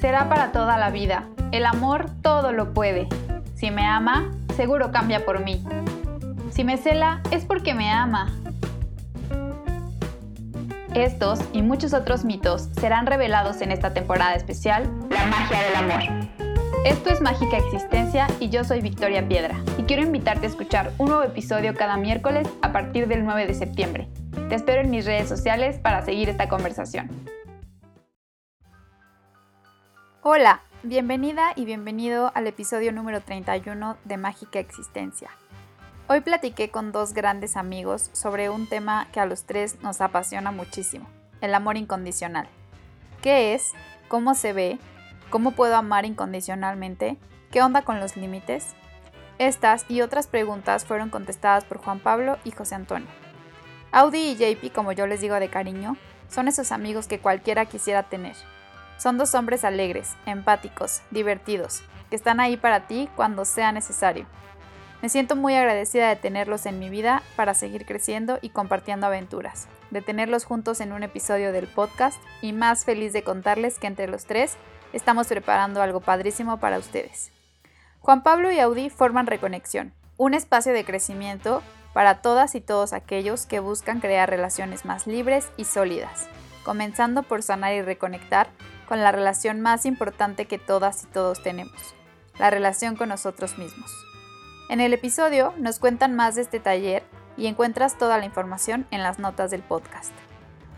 [0.00, 1.24] será para toda la vida.
[1.52, 3.08] El amor todo lo puede.
[3.54, 5.64] Si me ama, seguro cambia por mí.
[6.50, 8.32] Si me cela, es porque me ama.
[10.94, 16.26] Estos y muchos otros mitos serán revelados en esta temporada especial, La magia del amor.
[16.86, 21.08] Esto es Mágica Existencia y yo soy Victoria Piedra y quiero invitarte a escuchar un
[21.08, 24.08] nuevo episodio cada miércoles a partir del 9 de septiembre.
[24.48, 27.10] Te espero en mis redes sociales para seguir esta conversación.
[30.28, 35.30] Hola, bienvenida y bienvenido al episodio número 31 de Mágica Existencia.
[36.08, 40.50] Hoy platiqué con dos grandes amigos sobre un tema que a los tres nos apasiona
[40.50, 41.06] muchísimo,
[41.40, 42.48] el amor incondicional.
[43.22, 43.70] ¿Qué es?
[44.08, 44.80] ¿Cómo se ve?
[45.30, 47.18] ¿Cómo puedo amar incondicionalmente?
[47.52, 48.74] ¿Qué onda con los límites?
[49.38, 53.06] Estas y otras preguntas fueron contestadas por Juan Pablo y José Antonio.
[53.92, 55.96] Audi y JP, como yo les digo de cariño,
[56.28, 58.34] son esos amigos que cualquiera quisiera tener
[58.98, 64.26] son dos hombres alegres, empáticos, divertidos, que están ahí para ti cuando sea necesario.
[65.02, 69.68] Me siento muy agradecida de tenerlos en mi vida para seguir creciendo y compartiendo aventuras,
[69.90, 74.08] de tenerlos juntos en un episodio del podcast y más feliz de contarles que entre
[74.08, 74.56] los tres
[74.92, 77.30] estamos preparando algo padrísimo para ustedes.
[78.00, 81.62] Juan Pablo y Audi forman Reconexión, un espacio de crecimiento
[81.92, 86.26] para todas y todos aquellos que buscan crear relaciones más libres y sólidas,
[86.62, 88.48] comenzando por sanar y reconectar
[88.86, 91.94] con la relación más importante que todas y todos tenemos,
[92.38, 93.90] la relación con nosotros mismos.
[94.68, 97.04] En el episodio nos cuentan más de este taller
[97.36, 100.12] y encuentras toda la información en las notas del podcast.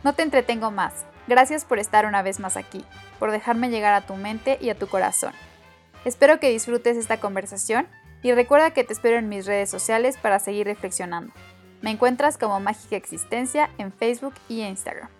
[0.04, 1.06] No te entretengo más.
[1.26, 2.84] Gracias por estar una vez más aquí,
[3.18, 5.32] por dejarme llegar a tu mente y a tu corazón.
[6.04, 7.86] Espero que disfrutes esta conversación
[8.22, 11.32] y recuerda que te espero en mis redes sociales para seguir reflexionando.
[11.82, 15.17] Me encuentras como Mágica Existencia en Facebook y Instagram.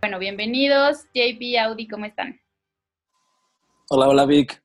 [0.00, 1.04] Bueno, bienvenidos.
[1.12, 2.40] JP, Audi, ¿cómo están?
[3.90, 4.62] Hola, hola Vic.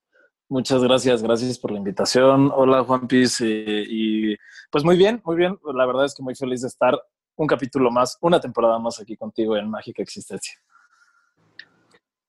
[0.47, 2.50] Muchas gracias, gracias por la invitación.
[2.55, 3.41] Hola Juan Piz.
[3.41, 4.38] Eh, y
[4.72, 5.59] pues muy bien, muy bien.
[5.74, 6.97] La verdad es que muy feliz de estar
[7.35, 10.57] un capítulo más, una temporada más aquí contigo en Mágica Existencia.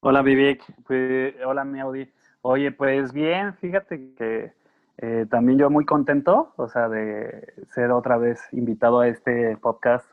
[0.01, 2.13] Hola Vivic, pues, hola mi Audi.
[2.43, 4.53] Oye, pues bien, fíjate que
[4.99, 10.11] eh, también yo muy contento, o sea, de ser otra vez invitado a este podcast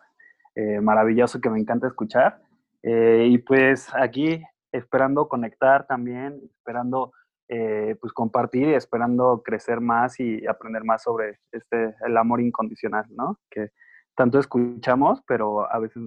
[0.54, 2.40] eh, maravilloso que me encanta escuchar.
[2.84, 7.14] Eh, y pues aquí esperando conectar también, esperando
[7.48, 13.06] eh, pues compartir y esperando crecer más y aprender más sobre este, el amor incondicional,
[13.10, 13.40] ¿no?
[13.50, 13.70] Que
[14.16, 16.04] tanto escuchamos, pero a veces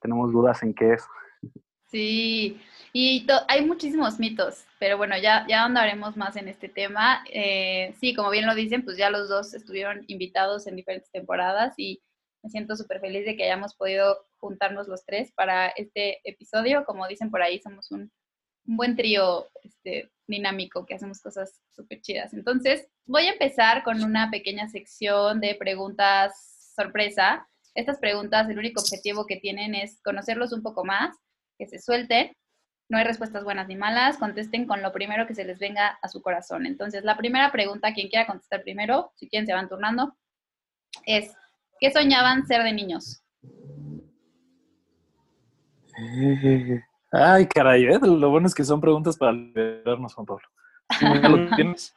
[0.00, 1.06] tenemos dudas en qué es.
[1.88, 2.60] Sí,
[2.92, 7.24] y hay muchísimos mitos, pero bueno, ya, ya andaremos más en este tema.
[7.32, 11.74] Eh, sí, como bien lo dicen, pues ya los dos estuvieron invitados en diferentes temporadas
[11.76, 12.02] y
[12.42, 16.84] me siento súper feliz de que hayamos podido juntarnos los tres para este episodio.
[16.84, 18.12] Como dicen por ahí, somos un,
[18.68, 22.32] buen trío este, dinámico que hacemos cosas súper chidas.
[22.32, 27.48] Entonces, voy a empezar con una pequeña sección de preguntas sorpresa.
[27.74, 31.16] Estas preguntas, el único objetivo que tienen es conocerlos un poco más,
[31.58, 32.32] que se suelten.
[32.88, 36.08] No hay respuestas buenas ni malas, contesten con lo primero que se les venga a
[36.08, 36.66] su corazón.
[36.66, 40.16] Entonces, la primera pregunta, quien quiera contestar primero, si quieren se van turnando,
[41.04, 41.32] es,
[41.78, 43.22] ¿Qué soñaban ser de niños?
[47.12, 47.98] Ay, caray, ¿eh?
[48.02, 50.46] lo bueno es que son preguntas para vernos, Juan Pablo.
[51.00, 51.94] ¿Lo tienes?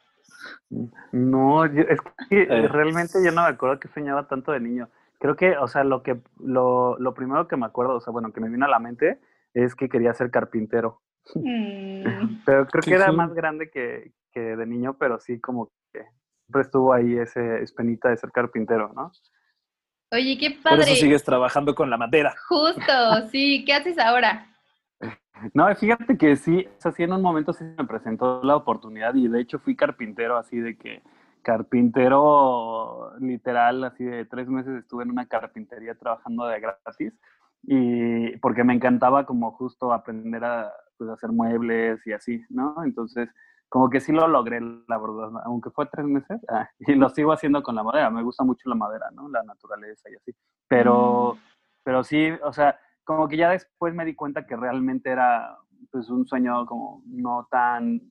[1.12, 2.00] No, es
[2.30, 2.68] que eh.
[2.68, 4.90] realmente yo no me acuerdo que soñaba tanto de niño.
[5.20, 8.32] Creo que, o sea, lo que lo, lo, primero que me acuerdo, o sea, bueno,
[8.32, 9.20] que me vino a la mente
[9.54, 11.02] es que quería ser carpintero.
[11.36, 12.04] Mm.
[12.46, 16.06] pero creo que era más grande que, que, de niño, pero sí como que
[16.46, 19.12] siempre estuvo ahí ese espenita de ser carpintero, ¿no?
[20.12, 20.78] Oye, qué padre.
[20.78, 22.34] Por eso sigues trabajando con la madera.
[22.48, 23.64] Justo, sí.
[23.66, 24.46] ¿Qué haces ahora?
[25.54, 29.40] No, fíjate que sí, así en un momento se me presentó la oportunidad y de
[29.40, 31.02] hecho fui carpintero así de que
[31.44, 37.14] carpintero literal, así de tres meses estuve en una carpintería trabajando de gratis
[37.64, 42.76] y porque me encantaba como justo aprender a pues, hacer muebles y así, ¿no?
[42.84, 43.30] Entonces
[43.70, 47.32] como que sí lo logré, la verdad, aunque fue tres meses, ah, y lo sigo
[47.32, 49.30] haciendo con la madera, me gusta mucho la madera, ¿no?
[49.30, 50.32] La naturaleza y así,
[50.68, 51.38] pero, mm.
[51.84, 55.58] pero sí, o sea, como que ya después me di cuenta que realmente era
[55.92, 58.02] pues un sueño como no tan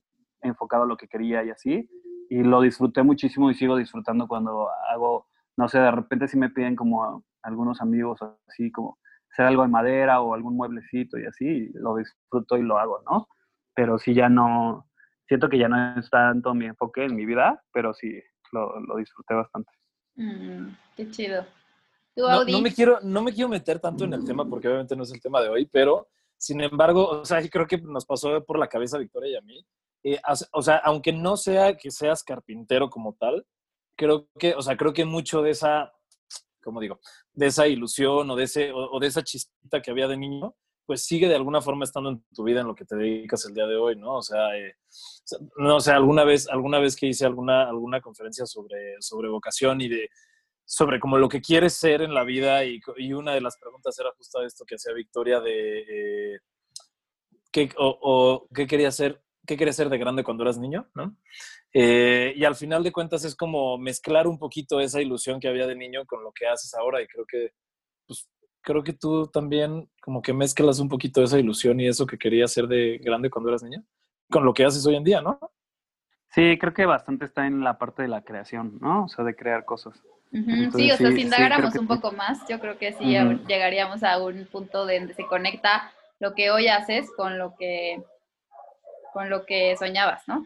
[0.41, 1.89] enfocado a lo que quería y así,
[2.29, 5.27] y lo disfruté muchísimo y sigo disfrutando cuando hago,
[5.57, 8.97] no sé, de repente si me piden como algunos amigos así como
[9.31, 13.27] hacer algo de madera o algún mueblecito y así, lo disfruto y lo hago, ¿no?
[13.75, 14.88] Pero sí ya no,
[15.29, 18.19] siento que ya no es tanto mi enfoque en mi vida, pero sí
[18.51, 19.71] lo, lo disfruté bastante.
[20.15, 21.45] Mm, qué chido.
[22.17, 25.13] no, me quiero, no me quiero meter tanto en el tema porque obviamente no es
[25.13, 28.67] el tema de hoy, pero Sin embargo, o sea, creo que nos pasó por la
[28.67, 29.65] cabeza a Victoria y a mí.
[30.03, 30.19] Eh,
[30.53, 33.45] o sea, aunque no sea que seas carpintero como tal,
[33.97, 35.91] creo que, o sea, creo que mucho de esa,
[36.63, 37.01] como digo,
[37.33, 40.55] de esa ilusión o de, ese, o, de esa chispita que había de niño,
[40.89, 43.53] pues sigue de alguna forma estando en tu vida en lo que te dedicas el
[43.53, 44.15] día de hoy, ¿no?
[44.15, 44.73] O sea, eh,
[45.57, 49.87] no sé, alguna vez, alguna vez que hice alguna, alguna conferencia sobre, sobre vocación y
[49.87, 50.09] de
[50.65, 52.81] sobre como lo que quieres ser en la vida y,
[53.13, 56.39] una de las preguntas era justo esto que hacía Victoria de eh,
[57.51, 61.15] ¿qué, o, qué quería ser qué ser de grande cuando eras niño, ¿no?
[61.71, 65.67] Eh, y al final de cuentas es como mezclar un poquito esa ilusión que había
[65.67, 67.51] de niño con lo que haces ahora y creo que
[68.07, 68.27] pues,
[68.61, 72.51] creo que tú también como que mezclas un poquito esa ilusión y eso que querías
[72.51, 73.83] ser de grande cuando eras niño
[74.29, 75.39] con lo que haces hoy en día, ¿no?
[76.29, 79.05] Sí, creo que bastante está en la parte de la creación, ¿no?
[79.05, 79.99] O sea, de crear cosas.
[80.31, 83.15] sí, o sea, si indagáramos un poco más, yo creo que sí
[83.47, 88.03] llegaríamos a un punto donde se conecta lo que hoy haces con lo que
[89.11, 90.45] con lo que soñabas, ¿no?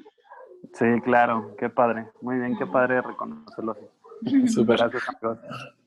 [0.73, 2.07] Sí, claro, qué padre.
[2.21, 4.47] Muy bien, qué padre reconocerlo así.
[4.47, 4.77] Súper.
[4.77, 5.39] Gracias, amigos.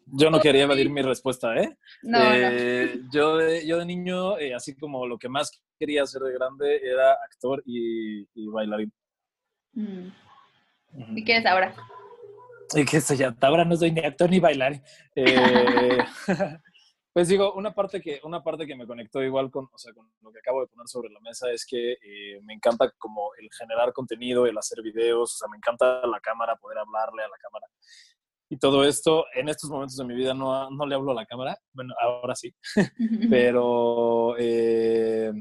[0.08, 1.76] Yo no quería evadir mi respuesta, ¿eh?
[2.02, 6.22] No, eh, Yo, de, yo de niño, eh, así como lo que más quería hacer
[6.22, 8.92] de grande era actor y, bailarín.
[9.72, 10.08] Mm.
[11.16, 11.74] ¿Y qué eres ahora?
[12.74, 14.80] Y que ya, ahora no soy ni actor ni bailarín.
[15.16, 15.98] Eh,
[17.12, 20.08] pues digo, una parte, que, una parte que me conectó igual con, o sea, con
[20.22, 21.96] lo que acabo de poner sobre la mesa es que
[22.44, 26.54] me encanta como el generar contenido, el hacer videos, o sea, me encanta la cámara,
[26.54, 27.66] poder hablarle a la cámara
[28.48, 29.26] y todo esto.
[29.34, 32.34] En estos momentos de mi vida no, no le hablo a la cámara, bueno, ahora
[32.34, 32.54] sí,
[33.30, 35.32] pero eh,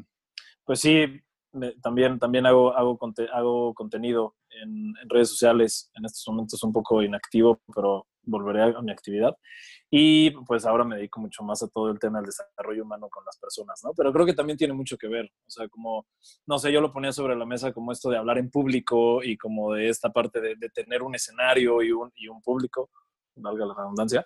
[0.63, 1.05] pues sí,
[1.81, 2.99] también, también hago, hago,
[3.33, 8.81] hago contenido en, en, redes sociales, en estos momentos un poco inactivo, pero volveré a
[8.81, 9.36] mi actividad.
[9.89, 13.24] Y pues ahora me dedico mucho más a todo el tema del desarrollo humano con
[13.25, 13.92] las personas, ¿no?
[13.95, 16.07] Pero creo que también tiene mucho que ver, o sea, como,
[16.48, 19.38] no sé, yo lo ponía sobre la mesa como esto de hablar en público y
[19.38, 22.89] como de esta parte de, tener un escenario y un, y un público,
[23.36, 24.25] valga la redundancia,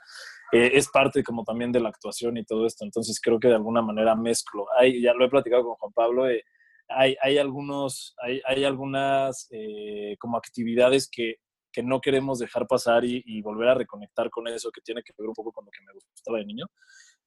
[0.51, 2.86] eh, es parte como también de la actuación y todo esto.
[2.86, 4.66] Entonces creo que de alguna manera mezclo.
[4.78, 6.44] Hay, ya lo he platicado con Juan Pablo, eh,
[6.88, 11.36] hay, hay, algunos, hay, hay algunas eh, como actividades que
[11.71, 15.27] que no queremos dejar pasar y, volver a reconectar con eso que tiene que ver
[15.27, 16.66] un poco con lo que me gustaba de niño,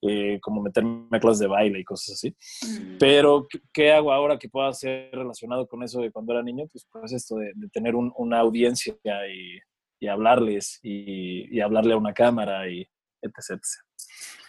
[0.02, 2.36] eh, como meterme a clases de baile y cosas así.
[2.62, 2.98] Mm.
[2.98, 6.66] Pero, ¿qué, hago ahora que pueda ser relacionado con eso de cuando era niño?
[6.70, 8.94] Pues, pues esto de, tener una audiencia
[9.28, 9.58] y,
[10.02, 12.84] y hablarles y, hablarle a una cámara y
[13.22, 13.62] etc.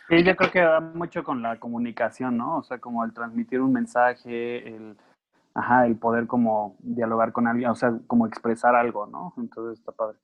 [0.10, 2.58] Sí, yo creo que va mucho con la comunicación, ¿no?
[2.58, 4.98] O sea, como el transmitir un mensaje, el
[5.54, 9.34] ajá, el poder como dialogar con alguien, o sea, como expresar algo, ¿no?
[9.38, 10.18] Entonces está padre.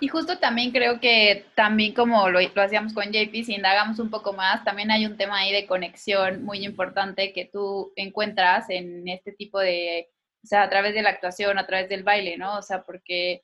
[0.00, 4.10] Y justo también creo que también como lo, lo hacíamos con JP, si indagamos un
[4.10, 9.06] poco más, también hay un tema ahí de conexión muy importante que tú encuentras en
[9.08, 10.08] este tipo de,
[10.42, 12.58] o sea, a través de la actuación, a través del baile, ¿no?
[12.58, 13.42] O sea, porque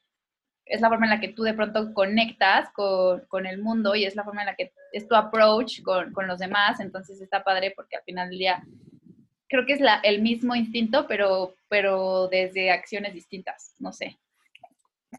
[0.64, 4.04] es la forma en la que tú de pronto conectas con, con el mundo y
[4.04, 7.44] es la forma en la que es tu approach con, con los demás, entonces está
[7.44, 8.62] padre porque al final del día
[9.52, 14.18] creo que es la, el mismo instinto, pero, pero desde acciones distintas, no sé.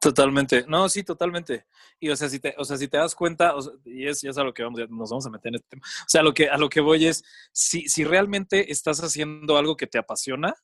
[0.02, 1.68] Totalmente, no, sí, totalmente.
[2.00, 3.54] Y o sea, si te, o sea, si te das cuenta,
[3.86, 5.84] y es, ya es a lo que vamos, nos vamos a meter en este tema.
[5.86, 9.78] O sea, lo que, a lo que voy es, si, si realmente estás haciendo algo
[9.78, 10.56] que te apasiona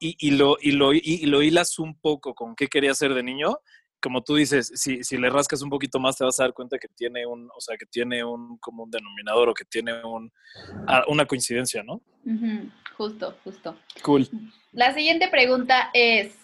[0.00, 3.22] y, y lo, y, lo, y, lo hilas un poco con qué querías ser de
[3.22, 3.60] niño,
[4.00, 6.78] como tú dices, si, si, le rascas un poquito más te vas a dar cuenta
[6.78, 10.32] que tiene un, o sea, que tiene un común denominador o que tiene un,
[11.08, 12.00] una coincidencia, ¿no?
[12.96, 13.76] Justo, justo.
[14.02, 14.28] Cool.
[14.72, 16.36] La siguiente pregunta es,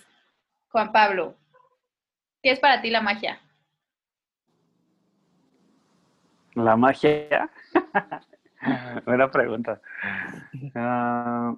[0.68, 1.34] Juan Pablo,
[2.42, 3.40] ¿qué es para ti la magia?
[6.54, 7.50] La magia.
[9.04, 9.80] Buena pregunta.
[10.74, 11.54] Ah,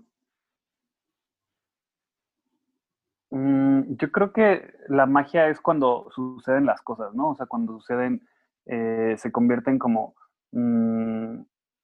[3.31, 7.31] Mm, yo creo que la magia es cuando suceden las cosas, ¿no?
[7.31, 8.23] O sea, cuando suceden,
[8.67, 10.15] eh, se convierten como,
[10.53, 11.41] mm,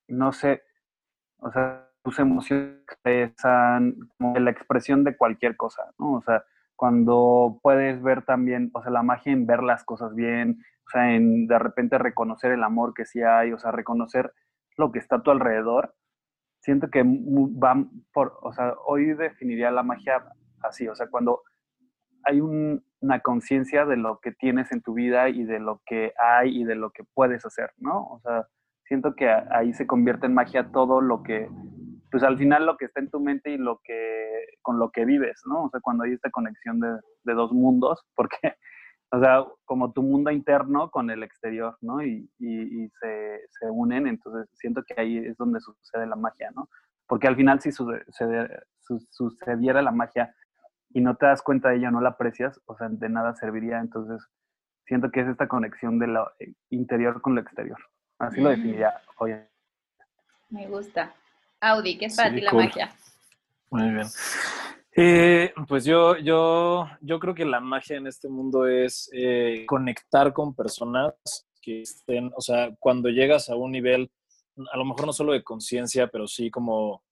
[0.08, 0.62] no sé,
[1.38, 6.14] o sea, tus emociones expresan como la expresión de cualquier cosa, ¿no?
[6.14, 6.44] O sea,
[6.76, 11.14] cuando puedes ver también, o sea, la magia en ver las cosas bien, o sea,
[11.14, 14.32] en de repente reconocer el amor que sí hay, o sea, reconocer
[14.76, 15.94] lo que está a tu alrededor,
[16.60, 20.24] siento que van por, o sea, hoy definiría la magia
[20.64, 21.42] así, o sea, cuando
[22.24, 26.60] hay una conciencia de lo que tienes en tu vida y de lo que hay
[26.60, 28.06] y de lo que puedes hacer, ¿no?
[28.06, 28.46] O sea,
[28.84, 31.48] siento que ahí se convierte en magia todo lo que,
[32.10, 35.04] pues al final lo que está en tu mente y lo que, con lo que
[35.04, 35.64] vives, ¿no?
[35.64, 38.54] O sea, cuando hay esta conexión de, de dos mundos, porque,
[39.10, 42.02] o sea, como tu mundo interno con el exterior, ¿no?
[42.02, 46.50] Y, y, y se, se, unen, entonces siento que ahí es donde sucede la magia,
[46.54, 46.68] ¿no?
[47.06, 47.70] porque al final si
[49.10, 50.34] sucediera la magia
[50.94, 53.80] y no te das cuenta de ella, no la aprecias, o sea, de nada serviría.
[53.80, 54.26] Entonces,
[54.86, 57.78] siento que es esta conexión de lo eh, interior con lo exterior.
[58.18, 59.34] Así lo definiría hoy.
[60.50, 61.12] Me gusta.
[61.60, 62.92] Audi, ¿qué es para ti la magia?
[63.70, 64.06] Muy bien.
[64.96, 70.32] Eh, pues yo, yo, yo creo que la magia en este mundo es eh, conectar
[70.32, 71.14] con personas
[71.60, 74.12] que estén, o sea, cuando llegas a un nivel,
[74.72, 77.02] a lo mejor no solo de conciencia, pero sí como,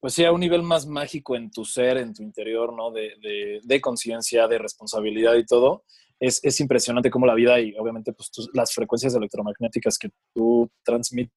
[0.00, 2.90] pues sí, a un nivel más mágico en tu ser, en tu interior, ¿no?
[2.90, 5.84] De, de, conciencia, de responsabilidad y todo.
[6.20, 11.32] Es, es, impresionante cómo la vida y obviamente pues las frecuencias electromagnéticas que tú transmites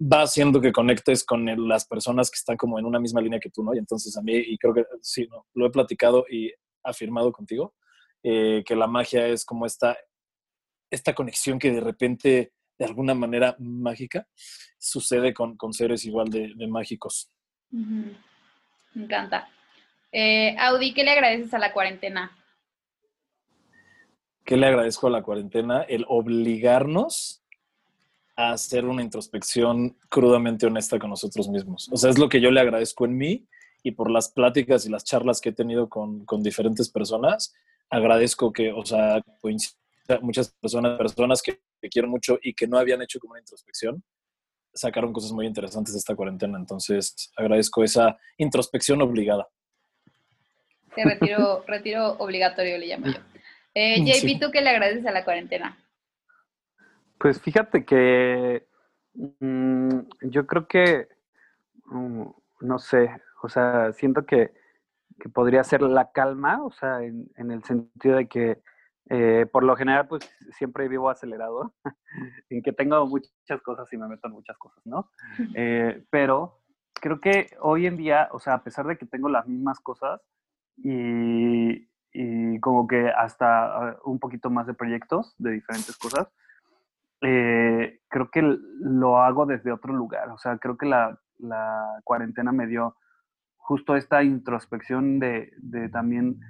[0.00, 3.50] va haciendo que conectes con las personas que están como en una misma línea que
[3.50, 3.74] tú, ¿no?
[3.74, 5.46] Y entonces a mí, y creo que sí, ¿no?
[5.54, 6.52] lo he platicado y
[6.84, 7.74] afirmado contigo,
[8.22, 9.96] eh, que la magia es como esta,
[10.90, 14.28] esta conexión que de repente, de alguna manera mágica,
[14.78, 17.30] sucede con, con seres igual de, mágicos.
[18.94, 19.48] Me encanta.
[20.12, 22.36] Eh, Audi, ¿qué le agradeces a la cuarentena?
[24.44, 25.82] ¿Qué le agradezco a la cuarentena?
[25.82, 27.42] El obligarnos
[28.36, 31.88] a hacer una introspección crudamente honesta con nosotros mismos.
[31.90, 33.46] O sea, es lo que yo le agradezco en mí
[33.82, 37.54] y por las pláticas y las charlas que he tenido con, con diferentes personas,
[37.90, 39.22] agradezco que, o sea,
[40.20, 44.02] muchas personas, personas que, quiero mucho y que no habían hecho como una introspección,
[44.76, 46.58] sacaron cosas muy interesantes de esta cuarentena.
[46.58, 49.48] Entonces, agradezco esa introspección obligada.
[50.94, 53.20] Te retiro, retiro obligatorio, le llamo yo.
[53.74, 55.76] Eh, JP, ¿tú qué le agradeces a la cuarentena?
[57.18, 58.66] Pues fíjate que
[59.14, 61.08] mm, yo creo que,
[61.86, 62.24] mm,
[62.60, 63.10] no sé,
[63.42, 64.52] o sea, siento que,
[65.32, 68.62] podría ser la calma, o sea, en, el sentido de que
[69.10, 71.74] eh, por lo general pues siempre vivo acelerado,
[72.50, 75.10] en que tengo muchas cosas y me meto en muchas cosas, ¿no?
[75.54, 76.60] Eh, pero
[76.94, 80.20] creo que hoy en día, o sea, a pesar de que tengo las mismas cosas
[80.76, 86.28] y, y como que hasta ah, un poquito más de proyectos de diferentes cosas,
[87.20, 90.30] eh, creo que lo hago desde otro lugar.
[90.30, 91.18] O sea, creo que la,
[92.04, 92.96] cuarentena me dio
[93.56, 95.52] justo esta introspección de,
[95.92, 96.40] también,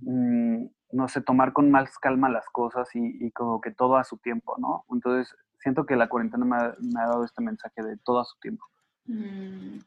[0.00, 4.18] mm, no sé, tomar con más calma las cosas y, como que todo a su
[4.18, 4.84] tiempo, ¿no?
[4.90, 8.64] Entonces, siento que la cuarentena me ha, dado este mensaje de todo a su tiempo.
[9.06, 9.78] Mm.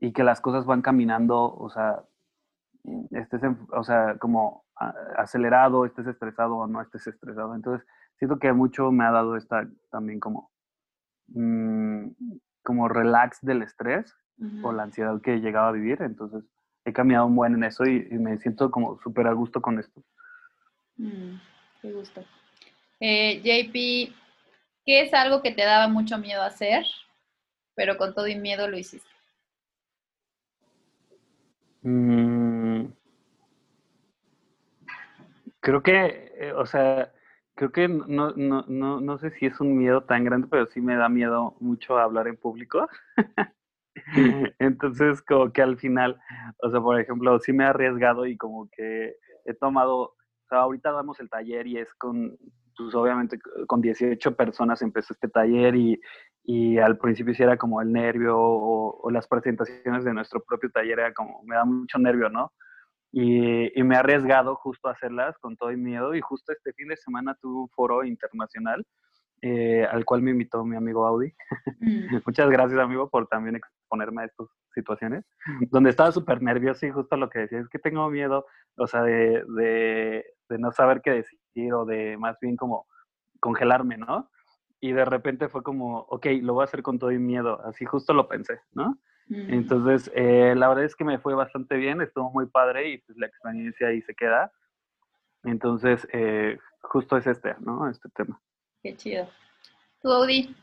[0.00, 2.04] Y que las cosas van caminando, o sea,
[3.10, 4.64] estés, o sea, como
[5.16, 7.54] acelerado, estés estresado o no estés estresado.
[7.54, 7.86] Entonces,
[8.18, 10.50] siento que mucho me ha dado esta también como,
[11.28, 12.08] mm,
[12.62, 14.14] como relax del estrés
[14.62, 16.02] o la ansiedad que he llegado a vivir.
[16.02, 16.44] Entonces
[16.84, 20.02] he cambiado un buen en eso y, me siento como súper a gusto con esto.
[20.96, 21.36] Mm,
[21.82, 22.24] qué gusto.
[23.00, 24.12] Eh, JP,
[24.84, 26.84] ¿qué es algo que te daba mucho miedo hacer,
[27.74, 29.08] pero con todo y miedo lo hiciste?
[31.82, 32.86] Mm.
[35.60, 37.12] creo que, eh, o sea,
[37.54, 40.80] creo que no, no, no, no sé si es un miedo tan grande, pero sí
[40.80, 42.88] me da miedo mucho hablar en público.
[44.58, 46.20] Entonces, como que al final,
[46.62, 50.15] o sea, por ejemplo, sí me he arriesgado y como que he tomado,
[50.46, 52.36] o sea, ahorita damos el taller y es con,
[52.76, 56.00] pues obviamente con 18 personas empezó este taller y,
[56.44, 60.70] y al principio sí era como el nervio o, o, las presentaciones de nuestro propio
[60.70, 62.52] taller era como, me da mucho nervio, ¿no?
[63.10, 66.88] Y, me he arriesgado justo a hacerlas con todo el miedo y justo este fin
[66.88, 68.84] de semana tuve un foro internacional
[69.42, 71.32] eh, al cual me invitó mi amigo Audi.
[71.80, 72.16] Mm.
[72.26, 75.24] Muchas gracias amigo por también exponerme a estas situaciones,
[75.70, 78.44] donde estaba súper nervioso y justo lo que decía es que tengo miedo,
[78.76, 82.86] o sea, de, de, de no saber qué decir o de más bien como
[83.40, 84.30] congelarme, ¿no?
[84.80, 87.84] Y de repente fue como, ok, lo voy a hacer con todo el miedo, así
[87.84, 88.98] justo lo pensé, ¿no?
[89.28, 89.54] Mm.
[89.54, 93.18] Entonces, eh, la verdad es que me fue bastante bien, estuvo muy padre y pues
[93.18, 94.52] la experiencia ahí se queda.
[95.44, 97.88] Entonces, eh, justo es este, ¿no?
[97.88, 98.40] Este tema.
[98.82, 99.28] Qué chido.
[100.02, 100.54] ¿Tú, Audi?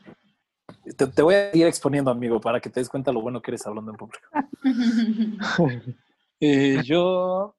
[0.96, 3.66] Te, voy a ir exponiendo, amigo, para que te des cuenta lo bueno que eres
[3.66, 4.28] hablando en público.
[6.40, 7.56] Eh, yo,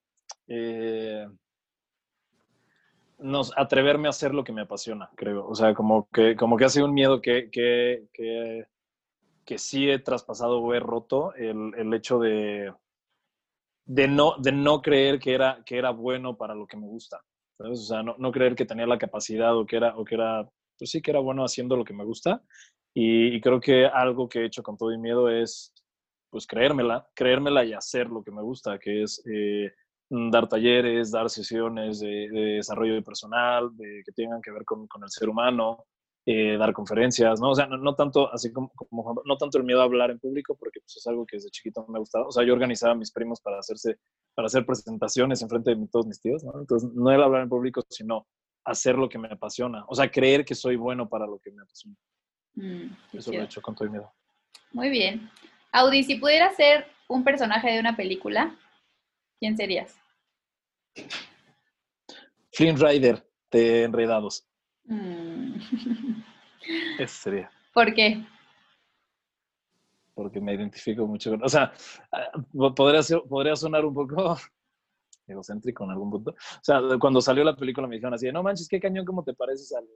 [3.20, 5.48] nos, atreverme a hacer lo que me apasiona, creo.
[5.48, 8.66] O sea, como que, como que ha sido un miedo que, que, que
[9.46, 12.74] que sí he traspasado o he roto el, el hecho de,
[13.86, 17.22] de, no, de no creer que era, que era bueno para lo que me gusta.
[17.60, 20.50] O sea, no, no, creer que tenía la capacidad o que era, o que era,
[20.78, 22.44] pues sí que era bueno haciendo lo que me gusta.
[22.94, 25.74] Y, creo que algo que he hecho con todo mi miedo es,
[26.30, 29.72] pues creérmela, creérmela y hacer lo que me gusta, que es eh,
[30.10, 35.04] dar talleres, dar sesiones de, de, desarrollo personal, de, que tengan que ver con, con
[35.04, 35.86] el ser humano,
[36.28, 37.52] eh, dar conferencias, ¿no?
[37.52, 38.72] O sea, no, tanto así como,
[39.26, 41.86] no tanto el miedo a hablar en público, porque pues, es algo que desde chiquito
[41.88, 42.28] me ha gustado.
[42.28, 44.00] O sea, yo organizaba a mis primos para hacerse,
[44.34, 46.60] para hacer presentaciones en frente de todos mis tíos, ¿no?
[46.60, 48.26] Entonces, no el hablar en público, sino
[48.64, 49.86] hacer lo que me apasiona.
[49.88, 51.96] O sea, creer que soy bueno para lo que me apasiona.
[52.56, 54.12] Mm, Eso lo he hecho con todo el miedo.
[54.72, 55.30] Muy bien.
[55.72, 58.58] Audi, si pudieras ser un personaje de una película,
[59.40, 59.96] ¿quién serías?
[62.52, 64.48] Flynn Rider de Enredados.
[64.86, 65.56] Mm.
[67.00, 67.52] Ese sería.
[67.74, 68.26] ¿Por qué?
[70.14, 71.44] Porque me identifico mucho con...
[71.44, 71.74] O sea,
[72.12, 72.32] ah,
[72.76, 74.38] podría, podría sonar un poco
[75.28, 76.32] egocéntrico en algún punto.
[76.32, 79.34] O sea, cuando salió la película me dijeron así, no manches, qué cañón, ¿cómo te
[79.34, 79.88] pareces al,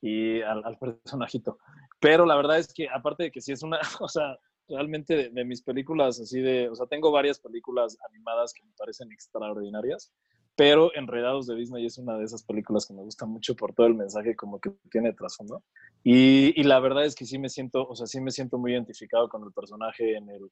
[0.00, 1.58] y al, personajito?
[2.00, 4.36] Pero la verdad es que, aparte de que sí es una, o sea,
[4.68, 9.12] realmente de, mis películas así de, o sea, tengo varias películas animadas que me parecen
[9.12, 10.12] extraordinarias,
[10.56, 13.86] pero Enredados de Disney es una de esas películas que me gusta mucho por todo
[13.86, 15.62] el mensaje como que tiene trasfondo.
[16.02, 18.72] Y, y, la verdad es que sí me siento, o sea, sí me siento muy
[18.72, 20.44] identificado con el personaje en el...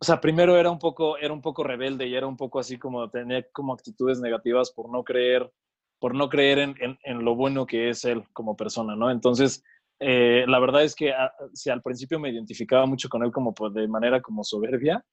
[0.00, 2.78] O sea, primero era un poco, era un poco rebelde y era un poco así
[2.78, 5.50] como tenía como actitudes negativas por no creer,
[5.98, 9.10] por no creer en, en lo bueno que es él como persona, ¿no?
[9.10, 9.64] Entonces,
[10.00, 13.54] eh, la verdad es que ah, si al principio me identificaba mucho con él como
[13.54, 15.04] pues, de manera como soberbia,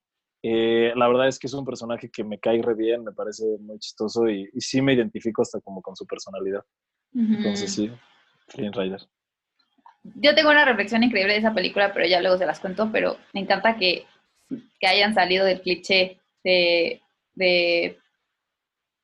[0.44, 3.44] eh, la verdad es que es un personaje que me cae re bien, me parece
[3.60, 6.64] muy chistoso y, sí me identifico hasta como con su personalidad.
[7.14, 7.92] Entonces sí,
[8.50, 9.02] Flynn Rider.
[10.04, 13.18] Yo tengo una reflexión increíble de esa película, pero ya luego se las cuento, pero
[13.34, 14.06] me encanta que,
[14.80, 17.02] que hayan salido del cliché de,
[17.34, 17.98] de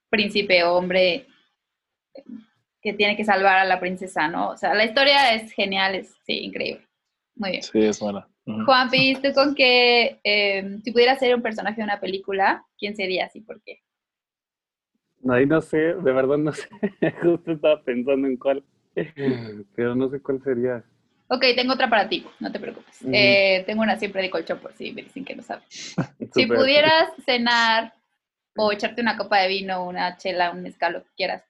[0.09, 1.25] príncipe hombre
[2.81, 4.49] que tiene que salvar a la princesa, ¿no?
[4.49, 6.87] O sea, la historia es genial, es sí, increíble.
[7.35, 7.63] Muy bien.
[7.63, 8.27] Sí, es buena.
[8.65, 13.35] Juan, ¿tú con que em, si pudieras ser un personaje de una película, quién serías
[13.35, 13.79] y por qué?
[15.29, 16.67] Ahí no sé, de verdad no sé.
[17.21, 18.63] Justo estaba pensando en cuál,
[19.75, 20.83] pero no sé cuál sería.
[21.27, 22.97] Ok, tengo otra para ti, no te preocupes.
[23.13, 25.95] Eh, tengo una siempre de colchón por si me dicen que no sabes.
[26.33, 27.93] si pudieras cenar
[28.57, 31.43] o echarte una copa de vino, una chela, un mezcal, lo que quieras,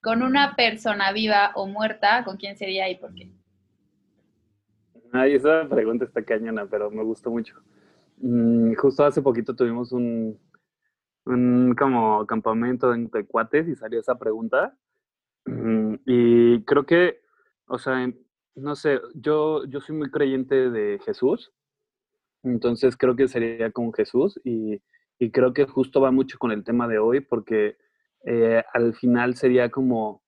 [0.00, 3.30] con una persona viva o muerta, ¿con quién sería y por qué?
[5.12, 7.56] Esa pregunta está cañona, pero me gustó mucho.
[8.18, 10.38] Mm, justo hace poquito tuvimos un,
[11.76, 14.76] como campamento de cuates y salió esa pregunta.
[15.46, 17.20] Mm, y creo que,
[17.66, 18.10] o sea,
[18.54, 21.52] no sé, yo, yo soy muy creyente de Jesús,
[22.42, 24.80] entonces creo que sería con Jesús y,
[25.18, 27.76] y creo que justo va mucho con el tema de hoy porque
[28.24, 30.22] eh, al final sería como,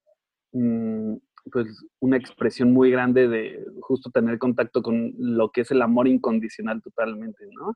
[0.52, 1.14] mm,
[1.50, 6.08] pues una expresión muy grande de justo tener contacto con lo que es el amor
[6.08, 7.74] incondicional totalmente, ¿no?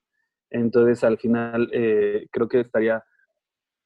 [0.50, 3.04] Entonces al final eh, creo que estaría,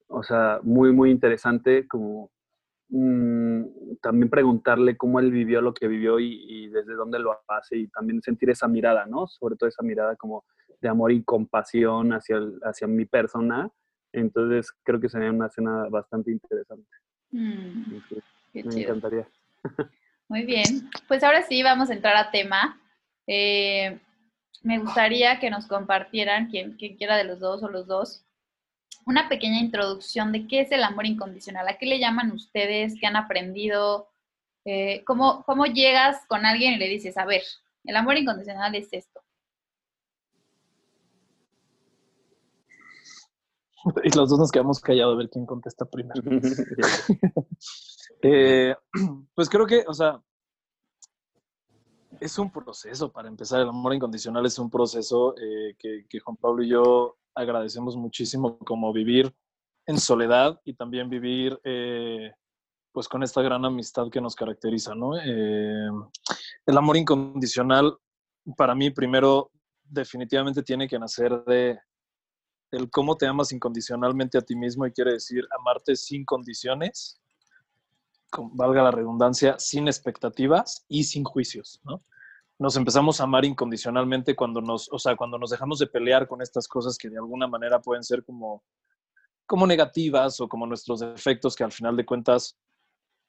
[0.08, 2.30] o sea, muy, muy interesante como
[2.90, 3.62] mm,
[4.02, 8.22] también preguntarle cómo él vivió lo que vivió y, desde dónde lo hace y también
[8.22, 9.26] sentir esa mirada, ¿no?
[9.26, 10.44] Sobre todo esa mirada como
[10.80, 13.70] de amor y compasión hacia, hacia mi persona.
[14.12, 16.88] Entonces creo que sería una escena bastante interesante.
[17.30, 18.00] Mm,
[18.54, 19.28] me encantaría.
[20.28, 22.80] Muy bien, pues ahora sí vamos a entrar a tema.
[23.26, 23.98] Eh,
[24.62, 28.24] me gustaría que nos compartieran, quien, quiera de los dos o los dos,
[29.06, 33.06] una pequeña introducción de qué es el amor incondicional, a qué le llaman ustedes, qué
[33.06, 34.08] han aprendido,
[34.64, 37.42] eh, cómo, cómo llegas con alguien y le dices, a ver,
[37.84, 39.20] el amor incondicional es esto.
[44.04, 46.22] Y los dos nos quedamos callados a ver quién contesta primero.
[48.22, 48.74] Eh,
[49.34, 50.22] pues creo que, o sea,
[52.20, 53.62] es un proceso para empezar.
[53.62, 58.92] El amor incondicional es un proceso eh, que, Juan Pablo y yo agradecemos muchísimo, como
[58.92, 59.34] vivir
[59.86, 62.30] en soledad y también vivir eh,
[62.92, 65.16] pues con esta gran amistad que nos caracteriza, ¿no?
[65.16, 67.96] el amor incondicional,
[68.54, 69.50] para mí, primero,
[69.82, 71.78] definitivamente tiene que nacer de
[72.70, 77.20] el cómo te amas incondicionalmente a ti mismo y quiere decir amarte sin condiciones
[78.52, 82.02] valga la redundancia, sin expectativas y sin juicios, ¿no?
[82.59, 86.42] Nos empezamos a amar incondicionalmente cuando nos, o sea, cuando nos dejamos de pelear con
[86.42, 88.62] estas cosas que de alguna manera pueden ser como,
[89.46, 92.59] como negativas o como nuestros defectos que al final de cuentas,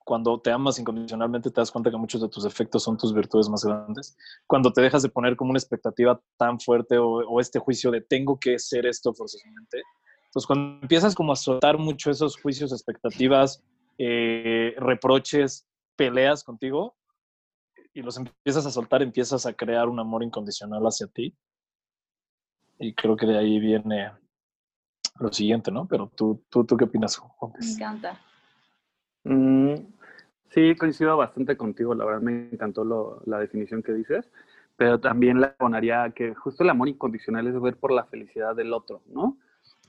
[0.03, 3.49] cuando te amas incondicionalmente te das cuenta que muchos de tus defectos son tus virtudes
[3.49, 4.17] más grandes.
[4.47, 8.01] Cuando te dejas de poner como una expectativa tan fuerte o, o este juicio de
[8.01, 9.81] tengo que ser esto forzosamente.
[10.25, 13.61] Entonces, cuando empiezas como a soltar mucho esos juicios, expectativas,
[13.97, 16.95] eh, reproches, peleas contigo
[17.93, 21.35] y los empiezas a soltar, empiezas a crear un amor incondicional hacia ti.
[22.79, 24.11] Y creo que de ahí viene
[25.19, 25.85] lo siguiente, ¿no?
[25.85, 27.21] Pero tú, tú, tú ¿qué opinas,
[27.59, 28.19] Me encanta.
[29.25, 29.75] Mm,
[30.51, 34.29] Sí, coincido bastante contigo, la verdad me encantó la definición que dices,
[34.75, 38.73] pero también le abonaría que justo el amor incondicional es ver por la felicidad del
[38.73, 39.37] otro, ¿no?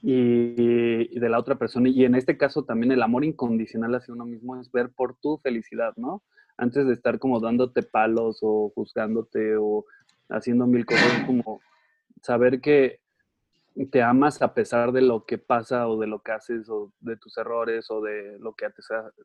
[0.03, 1.89] Y, de la otra persona.
[1.89, 5.39] Y en este caso también el amor incondicional hacia uno mismo es ver por tu
[5.39, 6.23] felicidad, ¿no?
[6.57, 9.85] Antes de estar como dándote palos o juzgándote o
[10.29, 11.61] haciendo mil cosas, como
[12.23, 13.01] saber que
[13.91, 17.17] te amas a pesar de lo que pasa o de lo que haces o de
[17.17, 18.67] tus errores o de lo que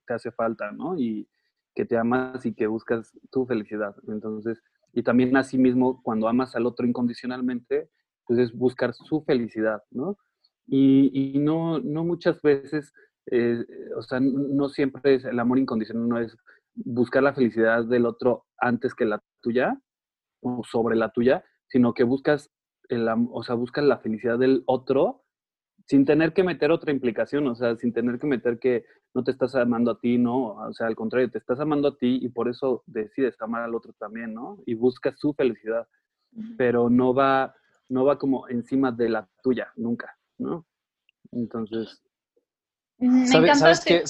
[0.06, 0.98] te, hace falta, ¿no?
[0.98, 1.28] Y
[1.76, 3.96] que te amas y que buscas tu felicidad.
[4.08, 4.62] Entonces,
[4.94, 7.90] y también así mismo, cuando amas al otro incondicionalmente,
[8.26, 10.18] pues es buscar su felicidad, ¿no?
[10.66, 12.94] Y, y no, no muchas veces,
[13.28, 13.64] eh,
[13.96, 16.36] o sea, no siempre es el amor incondicional, no es
[16.74, 19.80] buscar la felicidad del otro antes que la tuya
[20.42, 22.52] o sobre la tuya, sino que buscas
[22.90, 25.24] o sea, buscas la felicidad del otro
[25.86, 29.32] sin tener que meter otra implicación, o sea, sin tener que meter que no te
[29.32, 30.56] estás amando a ti, ¿no?
[30.56, 33.74] O sea, al contrario, te estás amando a ti y por eso decides amar al
[33.74, 34.58] otro también, ¿no?
[34.66, 35.88] Y buscas su felicidad,
[36.58, 37.56] pero no va,
[37.88, 40.66] no va como encima de la tuya, nunca, ¿no?
[41.32, 42.04] Entonces...
[43.26, 44.04] ¿Sabes, ¿sabes qué?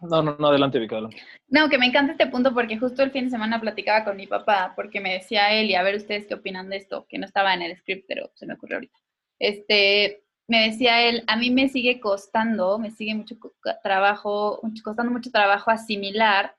[0.00, 1.00] No, no, no, adelante, Vika,
[1.48, 4.26] No, que me encanta este punto porque justo el fin de semana platicaba con mi
[4.26, 7.26] papá porque me decía él, y a ver ustedes qué opinan de esto, que no
[7.26, 8.98] estaba en el script, pero se me ocurrió ahorita.
[9.38, 13.36] Este, me decía él, a mí me sigue costando, me sigue mucho
[13.82, 16.54] trabajo, costando mucho trabajo asimilar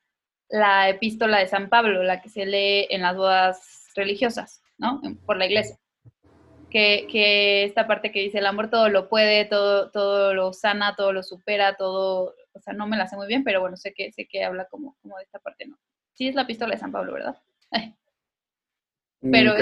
[0.49, 5.01] la epístola de San Pablo, la que se lee en las bodas religiosas, ¿no?
[5.25, 5.77] Por la iglesia.
[6.69, 10.95] Que, que, esta parte que dice el amor todo lo puede, todo, todo lo sana,
[10.95, 13.93] todo lo supera, todo o sea, no me la sé muy bien, pero bueno, sé
[13.93, 15.77] que, sé que habla como, como de esta parte, ¿no?
[16.13, 17.37] Sí, es la pistola de San Pablo, ¿verdad?
[19.21, 19.53] Mm, pero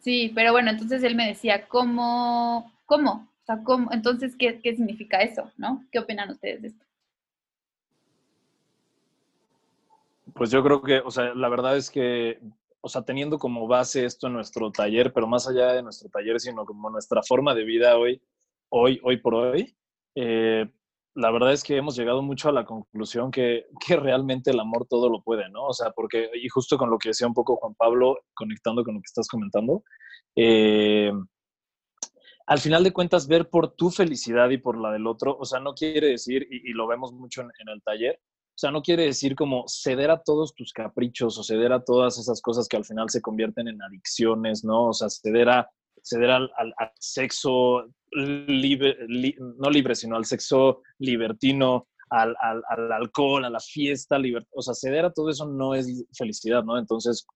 [0.00, 2.72] Sí, pero bueno, entonces él me decía, ¿cómo?
[2.86, 3.28] ¿Cómo?
[3.42, 3.92] O sea, ¿cómo?
[3.92, 5.52] Entonces, ¿qué, ¿qué significa eso?
[5.58, 5.84] ¿No?
[5.92, 6.84] ¿Qué opinan ustedes de esto?
[10.34, 12.40] Pues yo creo que, o sea, la verdad es que,
[12.80, 16.40] o sea, teniendo como base esto en nuestro taller, pero más allá de nuestro taller,
[16.40, 18.22] sino como nuestra forma de vida hoy,
[18.70, 19.76] hoy, hoy por hoy,
[20.14, 20.68] eh,
[21.14, 24.86] la verdad es que hemos llegado mucho a la conclusión que, que, realmente el amor
[24.88, 25.66] todo lo puede, ¿no?
[25.66, 28.94] O sea, porque, y justo con lo que decía un poco Juan Pablo, conectando con
[28.94, 29.82] lo que estás comentando,
[30.36, 31.12] eh,
[32.46, 35.60] al final de cuentas, ver por tu felicidad y por la del otro, o sea,
[35.60, 39.34] no quiere decir, y, lo vemos mucho en, el taller, o sea, no quiere decir
[39.34, 43.08] como ceder a todos tus caprichos o ceder a todas esas cosas que al final
[43.10, 44.88] se convierten en adicciones, ¿no?
[44.88, 45.70] O sea, ceder a
[46.02, 46.50] ceder al,
[46.98, 52.36] sexo no libre, sino al sexo libertino, al,
[52.92, 54.18] alcohol, a la fiesta,
[54.50, 56.78] o sea, ceder a todo eso no es felicidad, ¿no?
[56.78, 57.26] Entonces,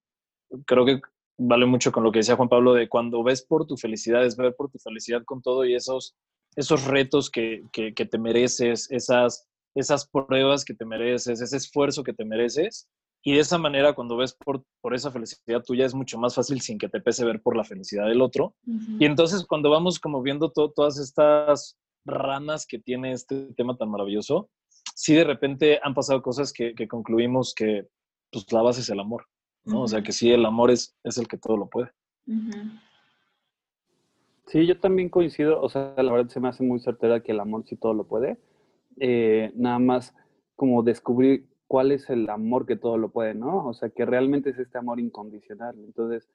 [0.66, 1.00] creo que
[1.38, 4.36] vale mucho con lo que decía Juan Pablo de cuando ves por tu felicidad, es
[4.36, 6.14] ver por tu felicidad con todo y esos,
[6.56, 12.02] esos retos que, que, que te mereces, esas, esas pruebas que te mereces, ese esfuerzo
[12.02, 12.88] que te mereces,
[13.22, 16.61] y de esa manera, cuando ves por, por esa felicidad tuya, es mucho más fácil
[16.61, 18.55] sin que te pese ver por la felicidad del otro.
[19.00, 24.48] Y entonces, cuando vamos como viendo todas estas ramas que tiene este tema tan maravilloso,
[24.94, 27.88] sí de repente han pasado cosas que, concluimos que
[28.31, 29.26] pues la base es el amor,
[29.64, 29.83] ¿no?
[29.83, 31.90] O sea, que sí, el amor es, es el que todo lo puede.
[34.46, 37.40] Sí, yo también coincido, o sea, la verdad se me hace muy certera que el
[37.40, 38.38] amor sí todo lo puede.
[38.98, 40.14] Eh, nada más
[40.55, 43.66] como descubrir cuál es el amor que todo lo puede, ¿no?
[43.66, 45.76] O sea, que realmente es este amor incondicional.
[45.79, 46.29] Entonces,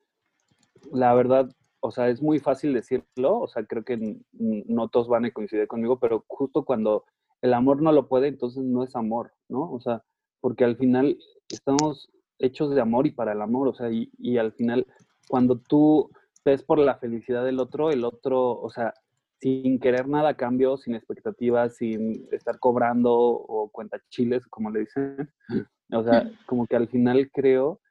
[0.91, 5.25] la verdad, o sea, es muy fácil decirlo, o sea, creo que no todos van
[5.25, 7.05] a coincidir conmigo, pero justo cuando
[7.41, 9.71] el amor no lo puede, entonces no es amor, ¿no?
[9.71, 10.03] O sea,
[10.41, 11.17] porque al final
[11.49, 14.85] estamos hechos de amor y para el amor, o sea, y, al final,
[15.27, 16.09] cuando tú
[16.43, 18.93] ves por la felicidad del otro, el otro, o sea,
[19.41, 24.81] sin querer nada a cambio, sin expectativas, sin estar cobrando o cuenta chiles, como le
[24.81, 25.29] dicen.
[25.93, 27.81] O sea, como que al final creo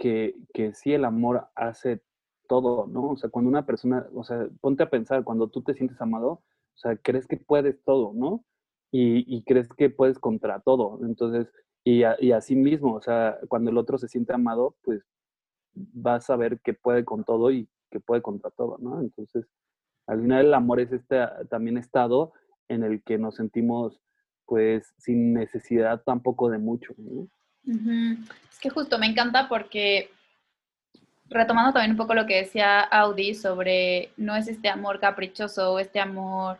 [0.00, 2.02] que, que sí el amor hace
[2.48, 3.10] todo, ¿no?
[3.10, 6.28] O sea, cuando una persona, o sea, ponte a pensar, cuando tú te sientes amado,
[6.28, 6.42] o
[6.74, 8.44] sea, crees que puedes todo, ¿no?
[8.90, 10.98] Y, crees que puedes contra todo.
[11.04, 11.46] Entonces,
[11.84, 15.04] y, y así mismo, o sea, cuando el otro se siente amado, pues
[15.72, 19.00] vas a ver que puede con todo y que puede contra todo, ¿no?
[19.00, 19.46] Entonces,
[20.06, 22.32] al final el amor es este también estado
[22.68, 24.00] en el que nos sentimos
[24.44, 26.94] pues sin necesidad tampoco de mucho.
[27.64, 30.10] Es que justo me encanta porque
[31.28, 35.98] retomando también un poco lo que decía Audi sobre no es este amor caprichoso, este
[35.98, 36.58] amor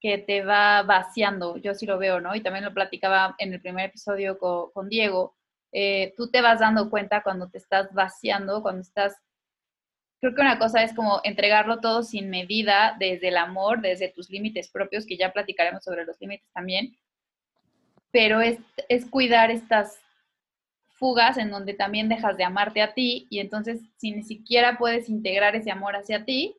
[0.00, 2.34] que te va vaciando, yo sí lo veo, ¿no?
[2.34, 5.34] Y también lo platicaba en el primer episodio con, Diego,
[5.72, 9.16] eh, tú te vas dando cuenta cuando te estás vaciando, cuando estás
[10.20, 14.30] creo que una cosa es como entregarlo todo sin medida, desde el amor, desde tus
[14.30, 16.96] límites propios, que ya platicaremos sobre los límites también.
[18.10, 19.98] pero es, es cuidar estas
[20.98, 25.08] fugas en donde también dejas de amarte a ti y entonces si ni siquiera puedes
[25.10, 26.56] integrar ese amor hacia ti,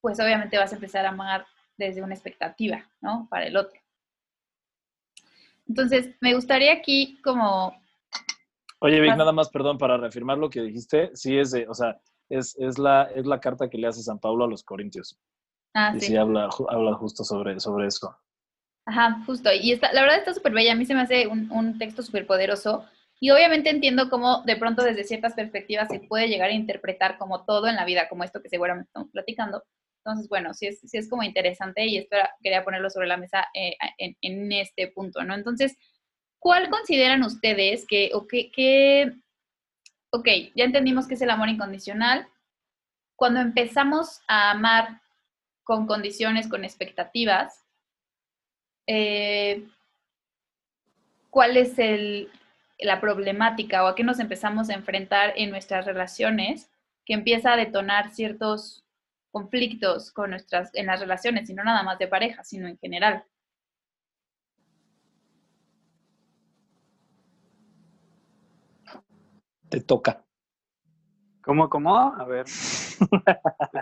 [0.00, 3.26] pues obviamente vas a empezar a amar desde una expectativa, ¿no?
[3.30, 3.78] Para el otro.
[5.68, 7.76] Entonces, me gustaría aquí como...
[8.78, 12.00] Oye, Vic, nada más, perdón, para reafirmar lo que dijiste, sí es de, o sea,
[12.28, 15.18] es, es, la, es la carta que le hace San Pablo a los Corintios.
[15.74, 16.06] Ah, y sí.
[16.06, 18.16] sí habla, habla justo sobre, sobre eso.
[18.86, 19.50] Ajá, justo.
[19.52, 20.72] Y está, la verdad está súper bella.
[20.72, 22.84] A mí se me hace un, un texto súper poderoso.
[23.18, 27.44] Y obviamente entiendo cómo de pronto desde ciertas perspectivas se puede llegar a interpretar como
[27.44, 29.62] todo en la vida, como esto que seguramente estamos platicando.
[30.04, 33.48] Entonces, bueno, sí es, sí es como interesante y esto quería ponerlo sobre la mesa
[33.54, 35.34] eh, en, en, este punto, ¿no?
[35.34, 35.76] Entonces,
[36.38, 39.12] ¿cuál consideran ustedes que, o que, que,
[40.16, 42.28] ok, ya entendimos que es el amor incondicional?
[43.16, 45.00] Cuando empezamos a amar
[45.64, 47.64] con condiciones, con expectativas,
[48.86, 49.66] eh,
[51.30, 52.30] ¿cuál es el,
[52.78, 56.70] la problemática o a qué nos empezamos a enfrentar en nuestras relaciones
[57.04, 58.84] que empieza a detonar ciertos
[59.30, 63.24] conflictos con nuestras, en las relaciones, y no nada más de pareja, sino en general.
[69.68, 70.24] Te toca.
[71.42, 71.96] ¿Cómo, cómo?
[71.96, 72.46] A ver.
[72.46, 72.98] es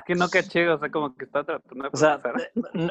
[0.06, 2.20] que no caché, o sea, como que está tratando de o sea,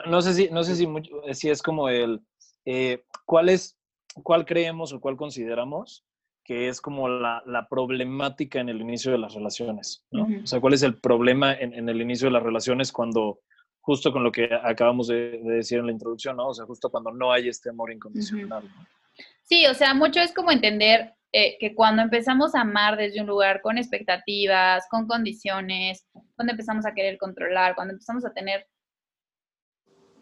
[0.08, 0.88] no, sé si, no sé si,
[1.34, 2.21] si es como el,
[2.65, 3.77] eh, ¿cuál es,
[4.23, 6.06] cuál creemos o cuál consideramos
[6.43, 10.27] que es como la, la, problemática en el inicio de las relaciones, ¿no?
[10.43, 13.39] O sea, ¿cuál es el problema en, en, el inicio de las relaciones cuando,
[13.79, 16.49] justo con lo que acabamos de, de, decir en la introducción, ¿no?
[16.49, 18.63] O sea, justo cuando no hay este amor incondicional.
[18.65, 18.86] ¿no?
[19.43, 23.26] Sí, o sea, mucho es como entender eh, que cuando empezamos a amar desde un
[23.26, 28.67] lugar con expectativas, con condiciones, cuando empezamos a querer controlar, cuando empezamos a tener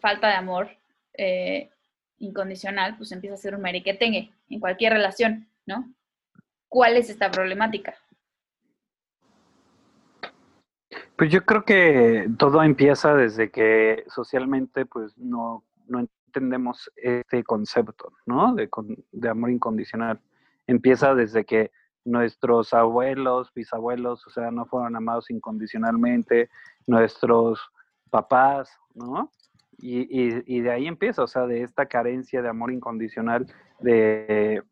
[0.00, 0.70] falta de amor
[1.12, 1.68] eh,
[2.16, 5.92] incondicional, pues empieza a ser un mariquetengue en cualquier relación, ¿no?
[6.68, 7.94] ¿Cuál es esta problemática?
[11.16, 18.14] Pues yo creo que todo empieza desde que socialmente pues no, no entendemos este concepto,
[18.24, 18.54] ¿no?
[18.54, 18.70] De,
[19.12, 20.18] de, amor incondicional.
[20.66, 21.70] Empieza desde que
[22.04, 26.50] nuestros abuelos, bisabuelos, o sea, no fueron amados incondicionalmente,
[26.86, 27.60] nuestros
[28.10, 29.30] papás, ¿no?
[29.78, 33.46] Y, y, y de ahí empieza, o sea, de esta carencia de amor incondicional,
[33.80, 34.62] de,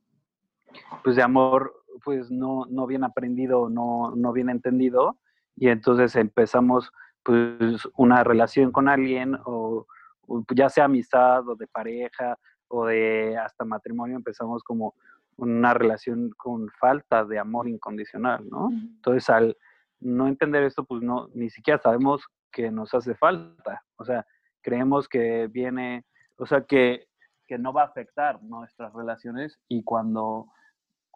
[1.03, 1.75] pues de amor
[2.05, 5.19] pues no, no bien aprendido, no, no bien entendido,
[5.57, 6.91] y entonces empezamos
[7.23, 9.87] pues una relación con alguien, o,
[10.27, 14.95] o ya sea amistad, o de pareja, o de hasta matrimonio, empezamos como
[15.37, 18.71] una relación con falta de amor incondicional, ¿no?
[18.71, 19.57] Entonces, al
[20.01, 23.83] no entender esto, pues no, ni siquiera sabemos que nos hace falta.
[23.97, 24.27] O sea,
[24.61, 26.05] creemos que viene,
[26.37, 27.07] o sea, que,
[27.47, 30.49] que no va a afectar nuestras relaciones y cuando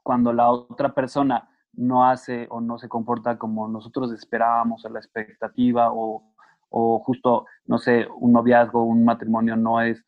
[0.05, 5.01] cuando la otra persona no hace o no se comporta como nosotros esperábamos a la
[5.01, 6.23] expectativa o,
[6.69, 10.05] o justo, no sé, un noviazgo, un matrimonio no es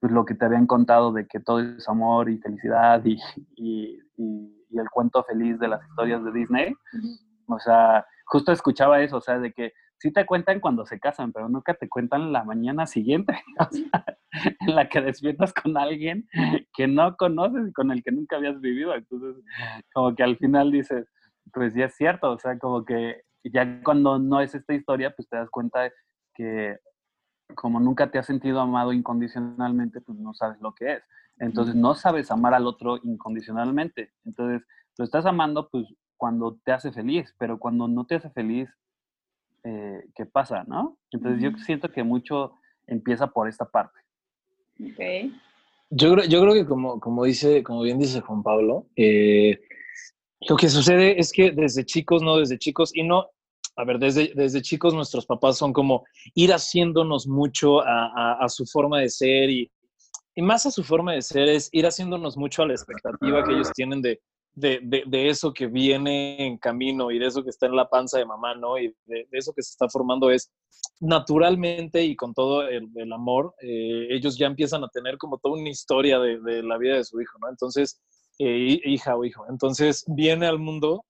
[0.00, 3.18] pues, lo que te habían contado de que todo es amor y felicidad y,
[3.56, 6.74] y, y, y el cuento feliz de las historias de Disney.
[7.46, 11.32] O sea, justo escuchaba eso, o sea, de que sí te cuentan cuando se casan,
[11.32, 14.04] pero nunca te cuentan la mañana siguiente, o sea,
[14.60, 16.28] en la que despiertas con alguien
[16.74, 18.94] que no conoces y con el que nunca habías vivido.
[18.94, 19.42] Entonces,
[19.92, 21.08] como que al final dices,
[21.52, 25.28] pues sí es cierto, o sea, como que ya cuando no es esta historia, pues
[25.28, 25.90] te das cuenta
[26.34, 26.76] que
[27.54, 31.02] como nunca te has sentido amado incondicionalmente, pues no sabes lo que es.
[31.38, 34.10] Entonces no sabes amar al otro incondicionalmente.
[34.24, 38.68] Entonces lo estás amando pues cuando te hace feliz, pero cuando no te hace feliz,
[39.64, 40.96] eh, ¿qué pasa, no?
[41.10, 42.54] Entonces yo siento que mucho
[42.86, 43.98] empieza por esta parte.
[44.80, 45.32] Ok.
[45.90, 49.60] Yo creo, yo creo que como, como, dice, como bien dice Juan Pablo, eh,
[50.48, 53.26] lo que sucede es que desde chicos, no desde chicos, y no,
[53.76, 58.64] a ver, desde, desde chicos nuestros papás son como ir haciéndonos mucho a, a, su
[58.66, 59.70] forma de ser y,
[60.34, 63.52] y, más a su forma de ser es ir haciéndonos mucho a la expectativa que
[63.52, 64.20] ellos tienen de,
[64.54, 68.18] de, de, eso que viene en camino y de eso que está en la panza
[68.18, 68.78] de mamá, ¿no?
[68.78, 70.50] Y de, eso que se está formando es
[71.00, 75.60] naturalmente y con todo el, el amor, eh, ellos ya empiezan a tener como toda
[75.60, 77.50] una historia de, la vida de su hijo, ¿no?
[77.50, 78.00] Entonces,
[78.38, 79.44] eh, hija o hijo.
[79.50, 81.04] Entonces, viene al mundo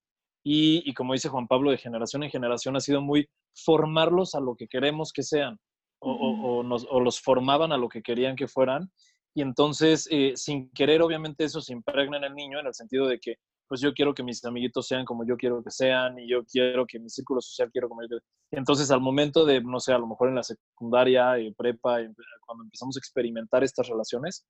[0.49, 4.41] y, y, como dice Juan Pablo, de generación en generación ha sido muy formarlos a
[4.41, 5.59] lo que queremos que sean
[5.99, 8.91] o, o, o, nos, o los formaban a lo que querían que fueran
[9.37, 13.07] y entonces, eh, sin querer, obviamente eso se impregna en el niño en el sentido
[13.07, 13.35] de que,
[13.69, 16.87] pues yo quiero que mis amiguitos sean como yo quiero que sean y yo quiero
[16.87, 18.25] que mi círculo social quiero como yo quiero.
[18.53, 22.11] Entonces, al momento de, no sé, a lo mejor en la secundaria, eh, prepa, eh,
[22.47, 24.47] cuando empezamos a experimentar estas relaciones,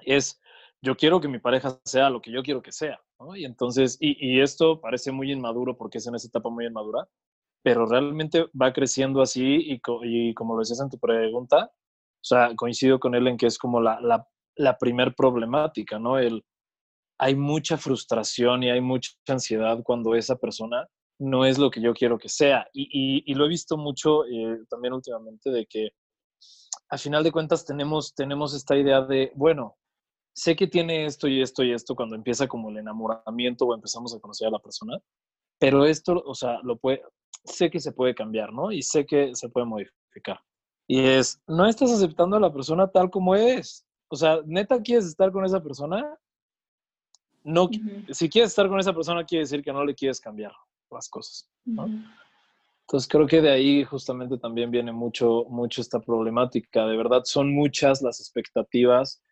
[0.00, 0.38] es,
[0.82, 3.36] yo quiero que mi pareja sea lo que yo quiero que sea, ¿no?
[3.36, 7.08] Y entonces, y, esto parece muy inmaduro porque es en esa etapa muy inmadura,
[7.62, 11.70] pero realmente va creciendo así y, y como lo decías en tu pregunta,
[12.20, 16.18] o sea, coincido con él en que es como la, la, la primer problemática, ¿no?
[16.18, 16.44] El,
[17.18, 20.86] hay mucha frustración y hay mucha ansiedad cuando esa persona
[21.20, 22.66] no es lo que yo quiero que sea.
[22.72, 25.90] Y, y, lo he visto mucho eh, también últimamente de que
[26.90, 29.76] a final de cuentas tenemos, tenemos esta idea de, bueno,
[30.38, 34.14] sé que tiene esto y esto y esto cuando empieza como el enamoramiento o empezamos
[34.14, 34.96] a conocer a la persona,
[35.58, 37.02] pero esto, o sea, lo puede,
[37.44, 38.70] sé que se puede cambiar, ¿no?
[38.70, 40.40] Y sé que se puede modificar.
[40.86, 43.84] Y es, no estás aceptando a la persona tal como es.
[44.08, 46.16] O sea, neta quieres estar con esa persona.
[47.42, 47.68] No,
[48.10, 50.52] si quieres estar con esa persona quiere decir que no le quieres cambiar
[50.90, 51.88] las cosas, ¿no?
[52.82, 56.86] Entonces creo que de ahí justamente también viene mucho, mucho esta problemática.
[56.86, 59.22] De verdad, son muchas las expectativas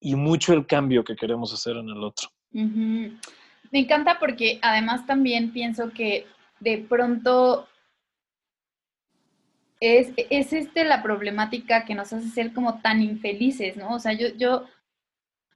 [0.00, 2.28] y mucho el cambio que queremos hacer en el otro.
[2.52, 6.26] Me encanta porque además también pienso que
[6.58, 7.68] de pronto
[9.78, 13.94] es, es este la problemática que nos hace ser como tan infelices, ¿no?
[13.94, 14.66] O sea, yo, yo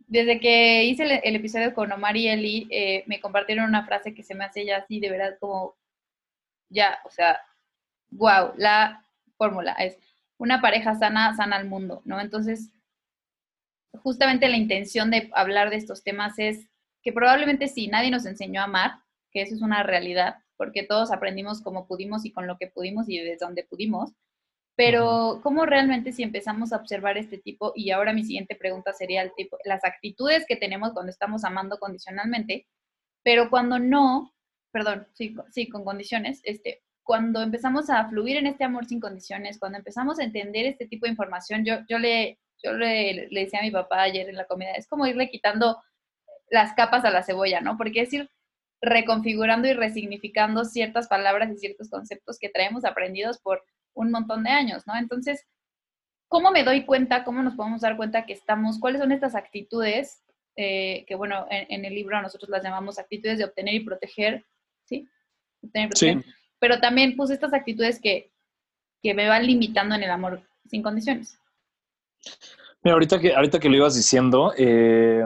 [0.07, 4.23] desde que hice el, episodio con Omar y Eli, eh, me compartieron una frase que
[4.23, 5.77] se me hace ya así, de verdad, como,
[6.69, 7.41] ya, o sea,
[8.11, 9.05] wow, la
[9.37, 9.99] fórmula es
[10.39, 12.21] una pareja sana, sana al mundo, ¿no?
[12.21, 12.71] Entonces,
[14.03, 16.67] justamente la intención de hablar de estos temas es
[17.03, 18.93] que probablemente sí, nadie nos enseñó a amar,
[19.31, 23.09] que eso es una realidad, porque todos aprendimos como pudimos y con lo que pudimos
[23.09, 24.13] y desde donde pudimos.
[24.77, 27.73] Pero, ¿cómo realmente si empezamos a observar este tipo?
[27.77, 31.79] Y ahora mi siguiente pregunta sería el tipo, las actitudes que tenemos cuando estamos amando
[31.79, 32.67] condicionalmente,
[33.23, 34.35] pero cuando no,
[34.73, 39.59] perdón, sí, sí, con condiciones, este, cuando empezamos a fluir en este amor sin condiciones,
[39.61, 43.61] cuando empezamos a entender este tipo de información, yo, yo, le, yo le, le decía
[43.61, 45.83] a mi papá ayer en la comida, es como irle quitando
[46.51, 47.77] las capas a la cebolla, ¿no?
[47.77, 48.31] Porque es ir
[48.81, 53.63] reconfigurando y resignificando ciertas palabras y ciertos conceptos que traemos aprendidos por
[53.95, 54.97] un montón de años, ¿no?
[54.97, 55.47] Entonces,
[56.29, 60.23] ¿cómo me doy cuenta, cómo nos podemos dar cuenta que estamos, cuáles son estas actitudes,
[60.57, 64.45] eh, que bueno, en, el libro nosotros las llamamos actitudes de obtener y proteger,
[64.85, 65.09] ¿sí?
[65.63, 66.23] Obtener y proteger.
[66.23, 66.31] Sí.
[66.59, 68.33] Pero también puse estas actitudes que,
[69.03, 71.39] que me van limitando en el amor sin condiciones.
[72.83, 75.25] Mira, ahorita que, ahorita que lo ibas diciendo, eh,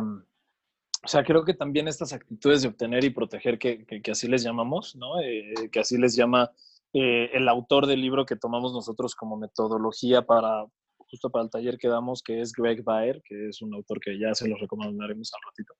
[1.04, 4.42] o sea, creo que también estas actitudes de obtener y proteger, que, que, así les
[4.42, 5.20] llamamos, ¿no?
[5.20, 6.50] Eh, que así les llama
[6.92, 11.78] eh, el autor del libro que tomamos nosotros como metodología para, justo para el taller
[11.78, 15.32] que damos, que es Greg Baer, que es un autor que ya se los recomendaremos
[15.34, 15.74] al ratito.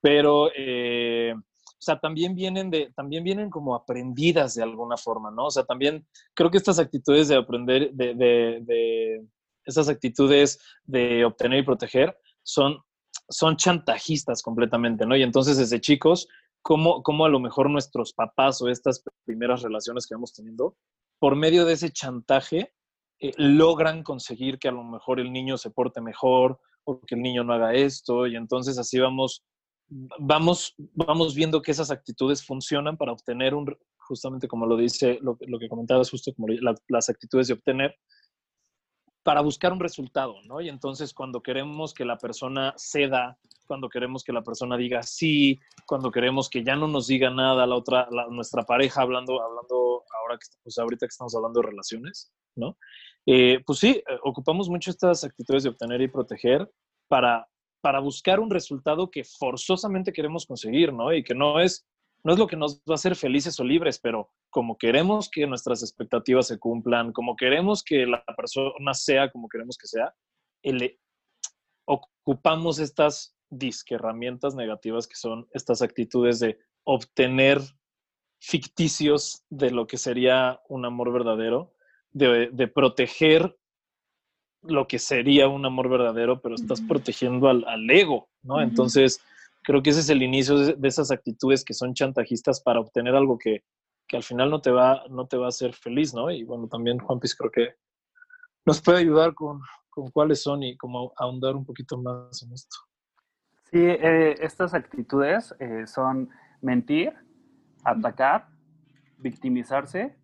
[0.00, 5.46] Pero, eh, o sea, también vienen, de, también vienen como aprendidas de alguna forma, ¿no?
[5.46, 9.26] O sea, también creo que estas actitudes de aprender, de, de, de
[9.68, 12.82] estas actitudes de obtener y proteger son
[13.28, 15.16] son chantajistas completamente, ¿no?
[15.16, 16.28] Y entonces desde chicos,
[16.62, 20.76] ¿cómo, cómo a lo mejor nuestros papás o estas primeras relaciones que vamos teniendo,
[21.18, 22.72] por medio de ese chantaje,
[23.20, 27.22] eh, logran conseguir que a lo mejor el niño se porte mejor o que el
[27.22, 29.44] niño no haga esto y entonces así vamos,
[30.18, 35.36] vamos, vamos viendo que esas actitudes funcionan para obtener un, justamente como lo dice, lo,
[35.40, 36.48] lo que comentabas justo como
[36.88, 37.94] las actitudes de obtener,
[39.22, 40.60] para buscar un resultado, ¿no?
[40.60, 45.60] Y entonces cuando queremos que la persona ceda, cuando queremos que la persona diga sí,
[45.86, 50.38] cuando queremos que ya no nos diga nada la otra, nuestra pareja, hablando, hablando ahora
[50.38, 52.76] que, pues ahorita que estamos hablando de relaciones, ¿no?
[53.26, 56.70] Eh, pues sí, eh, ocupamos mucho estas actitudes de obtener y proteger
[57.08, 57.46] para,
[57.82, 61.12] para buscar un resultado que forzosamente queremos conseguir, ¿no?
[61.12, 61.86] Y que no es
[62.28, 65.46] no es lo que nos va a hacer felices o libres, pero como queremos que
[65.46, 70.14] nuestras expectativas se cumplan, como queremos que la persona sea como queremos que sea,
[71.86, 77.62] ocupamos estas disque herramientas negativas que son estas actitudes de obtener
[78.42, 81.72] ficticios de lo que sería un amor verdadero,
[82.10, 83.56] de, proteger
[84.60, 88.60] lo que sería un amor verdadero, pero estás protegiendo al, ego, ¿no?
[88.60, 89.18] Entonces,
[89.68, 93.36] creo que ese es el inicio de, esas actitudes que son chantajistas para obtener algo
[93.36, 93.64] que,
[94.06, 96.30] que, al final no te, va, no te va a hacer feliz, ¿no?
[96.30, 97.74] Y bueno, también Juan Piz creo que
[98.64, 99.60] nos puede ayudar con,
[99.90, 102.78] con cuáles son y como ahondar un poquito más en esto.
[103.70, 106.30] Sí, eh, estas actitudes eh, son
[106.62, 107.12] mentir,
[107.84, 108.48] atacar,
[109.18, 110.16] victimizarse,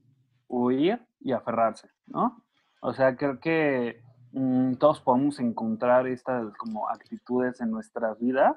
[0.49, 2.43] huir y aferrarse, ¿no?
[2.81, 4.01] O sea, creo que
[4.33, 8.57] mm, todos podemos encontrar estas como actitudes en nuestras vidas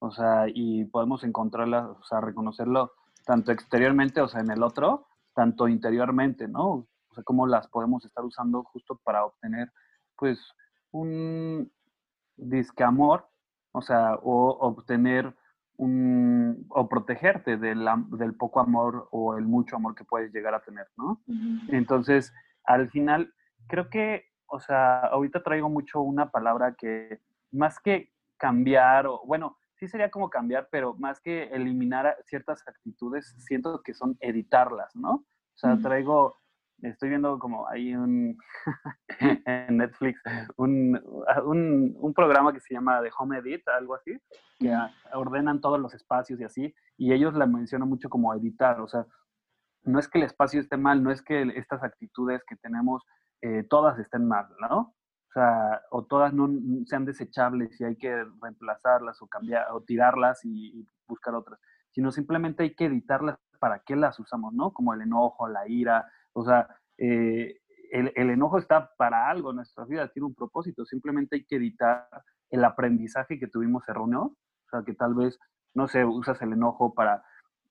[0.00, 2.92] o sea, y podemos encontrarla, o sea, reconocerlo
[3.24, 6.86] tanto exteriormente, o sea, en el otro, tanto interiormente, ¿no?
[7.10, 9.70] O sea, cómo las podemos estar usando justo para obtener,
[10.16, 10.40] pues,
[10.90, 11.70] un
[12.36, 13.28] disque amor,
[13.72, 15.36] O sea, o obtener
[15.76, 20.62] un, o protegerte del, del poco amor o el mucho amor que puedes llegar a
[20.62, 21.20] tener, ¿no?
[21.68, 22.32] Entonces,
[22.64, 23.32] al final,
[23.68, 27.20] creo que, o sea, ahorita traigo mucho una palabra que
[27.52, 33.34] más que cambiar, o bueno, sí sería como cambiar, pero más que eliminar ciertas actitudes,
[33.38, 35.10] siento que son editarlas, ¿no?
[35.10, 36.36] O sea, traigo,
[36.82, 38.36] estoy viendo como hay un,
[39.46, 40.20] en Netflix,
[40.56, 41.00] un,
[41.44, 44.16] un, un, programa que se llama The Home Edit, algo así,
[44.58, 44.72] que
[45.12, 49.06] ordenan todos los espacios y así, y ellos la mencionan mucho como editar, o sea,
[49.84, 53.04] no es que el espacio esté mal, no es que estas actitudes que tenemos
[53.42, 54.94] eh, todas estén mal, ¿no?
[55.28, 56.48] O sea, o todas no
[56.86, 61.58] sean desechables y hay que reemplazarlas o cambiar o tirarlas y, buscar otras,
[61.90, 64.72] sino simplemente hay que editarlas para qué las usamos, ¿no?
[64.72, 66.68] Como el enojo, la ira, o sea,
[66.98, 67.60] eh,
[67.90, 71.56] el, el, enojo está para algo en nuestra vida, tiene un propósito, simplemente hay que
[71.56, 72.06] editar
[72.50, 75.38] el aprendizaje que tuvimos erróneo, o sea, que tal vez,
[75.74, 77.24] no sé, usas el enojo para,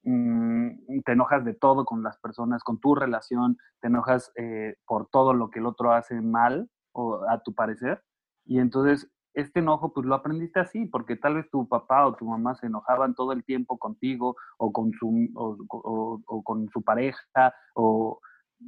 [0.04, 5.08] mm, te enojas de todo con las personas, con tu relación, te enojas eh, por
[5.10, 8.02] todo lo que el otro hace mal, o a tu parecer,
[8.46, 12.26] y entonces este enojo pues lo aprendiste así, porque tal vez tu papá o tu
[12.26, 18.20] mamá se enojaban todo el tiempo contigo o con su, o, con su pareja, o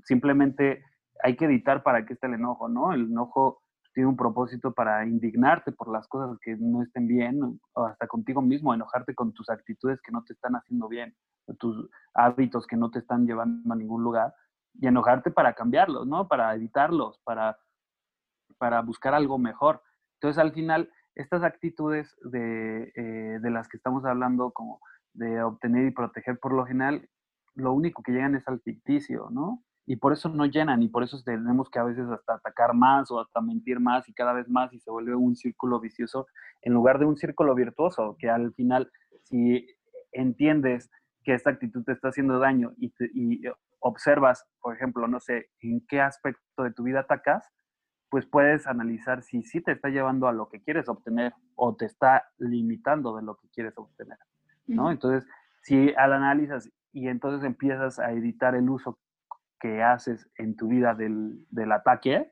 [0.03, 0.83] simplemente
[1.23, 2.93] hay que editar para que esté el enojo, ¿no?
[2.93, 3.63] El enojo
[3.95, 8.41] tiene un propósito para indignarte por las cosas que no estén bien, o hasta contigo
[8.43, 11.15] mismo, enojarte con tus actitudes que no te están haciendo bien,
[11.57, 14.35] tus hábitos que no te están llevando a ningún lugar,
[14.75, 16.27] y enojarte para cambiarlos, ¿no?
[16.27, 17.57] Para evitarlos, para
[18.59, 19.81] para buscar algo mejor.
[20.15, 24.79] Entonces, al final, estas actitudes de, eh, de, las que estamos hablando, como
[25.13, 27.09] de obtener y proteger, por lo general,
[27.55, 29.63] lo único que llegan es al ficticio, ¿no?
[29.85, 33.09] Y por eso no llenan, y por eso tenemos que a veces hasta atacar más
[33.09, 36.27] o hasta mentir más y cada vez más y se vuelve un círculo vicioso
[36.61, 38.91] en lugar de un círculo virtuoso, que al final,
[39.23, 39.67] si
[40.11, 40.91] entiendes
[41.23, 43.41] que esta actitud te está haciendo daño y, y
[43.79, 47.49] observas, por ejemplo, no sé, en qué aspecto de tu vida atacas,
[48.09, 51.85] pues puedes analizar si sí te está llevando a lo que quieres obtener o te
[51.85, 54.17] está limitando de lo que quieres obtener,
[54.67, 54.91] ¿no?
[54.91, 55.29] Entonces,
[55.61, 58.97] si al analizas y entonces empiezas a editar el uso
[59.59, 62.31] que haces en tu vida del, del ataque,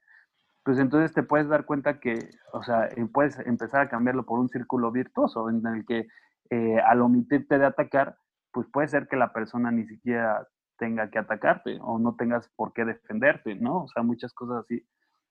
[0.63, 4.39] pues entonces te puedes dar cuenta que, o sea, eh, puedes empezar a cambiarlo por
[4.39, 6.07] un círculo virtuoso en el que
[6.49, 8.17] eh, al omitirte de atacar,
[8.51, 10.47] pues puede ser que la persona ni siquiera
[10.77, 13.83] tenga que atacarte o no tengas por qué defenderte, ¿no?
[13.83, 14.85] O sea, muchas cosas así.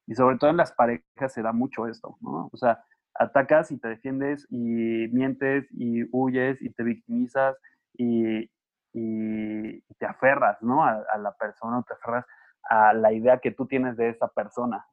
[0.07, 2.49] Y sobre todo en las parejas se da mucho esto, ¿no?
[2.51, 2.83] O sea,
[3.13, 7.57] atacas y te defiendes y mientes y huyes y te victimizas
[7.93, 8.49] y,
[8.93, 10.83] y te aferras, ¿no?
[10.83, 12.25] A, la persona, te aferras
[12.69, 14.85] a la idea que tú tienes de esa persona.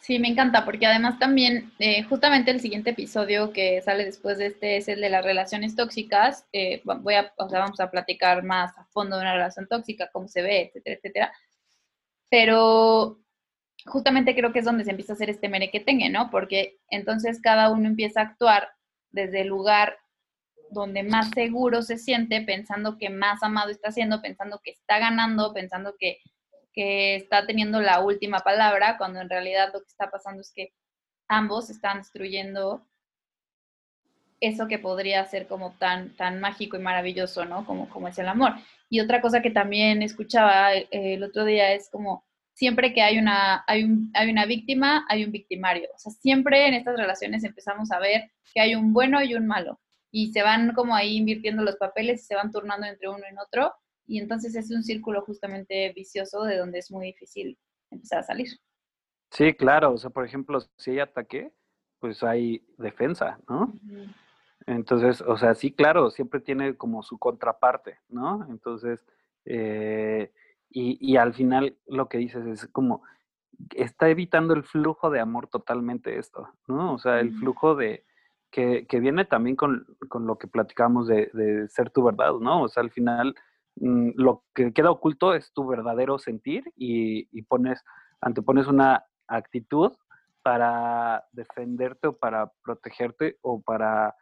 [0.00, 4.46] Sí, me encanta, porque además también, eh, justamente el siguiente episodio que sale después de
[4.46, 6.46] este es el de las relaciones tóxicas.
[6.52, 10.10] Eh, voy a, o sea, vamos a platicar más a fondo de una relación tóxica,
[10.12, 11.32] cómo se ve, etcétera, etcétera.
[12.28, 13.23] Pero
[13.86, 16.30] justamente creo que es donde se empieza a hacer este merequetengue, ¿no?
[16.30, 18.70] Porque entonces cada uno empieza a actuar
[19.10, 19.98] desde el lugar
[20.70, 25.52] donde más seguro se siente, pensando que más amado está siendo, pensando que está ganando,
[25.52, 26.18] pensando que,
[26.72, 30.72] que está teniendo la última palabra, cuando en realidad lo que está pasando es que
[31.28, 32.86] ambos están destruyendo
[34.40, 37.64] eso que podría ser como tan, tan mágico y maravilloso, ¿no?
[37.64, 38.52] Como, como es el amor.
[38.90, 42.24] Y otra cosa que también escuchaba eh, el otro día es como
[42.54, 45.88] siempre que hay una, hay, hay una víctima, hay un victimario.
[45.94, 49.46] O sea, siempre en estas relaciones empezamos a ver que hay un bueno y un
[49.46, 49.80] malo.
[50.10, 53.34] Y se van como ahí invirtiendo los papeles y se van turnando entre uno y
[53.44, 53.74] otro.
[54.06, 57.58] Y entonces es un círculo justamente vicioso de donde es muy difícil
[57.90, 58.48] empezar a salir.
[59.30, 59.92] Sí, claro.
[59.92, 61.52] O sea, por ejemplo, si hay ataque,
[61.98, 63.72] pues hay defensa, ¿no?
[64.66, 68.46] Entonces, o sea, sí, claro, siempre tiene como su contraparte, ¿no?
[68.48, 69.04] Entonces,
[69.44, 70.32] eh,
[70.76, 73.02] y, al final lo que dices es como,
[73.76, 76.94] está evitando el flujo de amor totalmente esto, ¿no?
[76.94, 78.04] O sea, el flujo de,
[78.50, 82.62] que, viene también con, lo que platicamos de, ser tu verdad, ¿no?
[82.62, 83.36] O sea, al final
[83.76, 87.84] mm, lo que queda oculto es tu verdadero sentir y, y pones,
[88.20, 89.92] antepones una actitud
[90.42, 94.16] para defenderte o para protegerte o para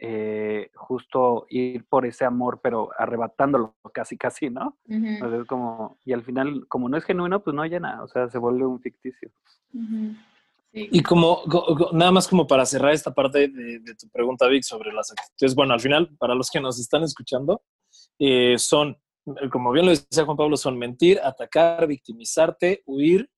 [0.00, 4.78] eh, justo ir por ese amor, pero arrebatándolo casi, casi, ¿no?
[5.48, 8.64] como, y al final, como no es genuino, pues no llena, o sea, se vuelve
[8.64, 9.30] un ficticio.
[10.72, 11.42] Y como,
[11.92, 15.74] nada más como para cerrar esta parte de, tu pregunta, Vic, sobre las actitudes, bueno,
[15.74, 17.62] al final, para los que nos están escuchando,
[18.18, 18.96] eh, son,
[19.50, 23.28] como bien lo decía Juan Pablo, son mentir, atacar, victimizarte, huir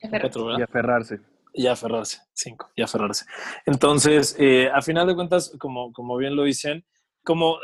[0.00, 1.20] y aferrarse.
[1.52, 3.24] Y aferrarse, cinco, y aferrarse.
[3.66, 6.84] Entonces, eh, a final de cuentas, como, como bien lo dicen,
[7.28, 7.58] como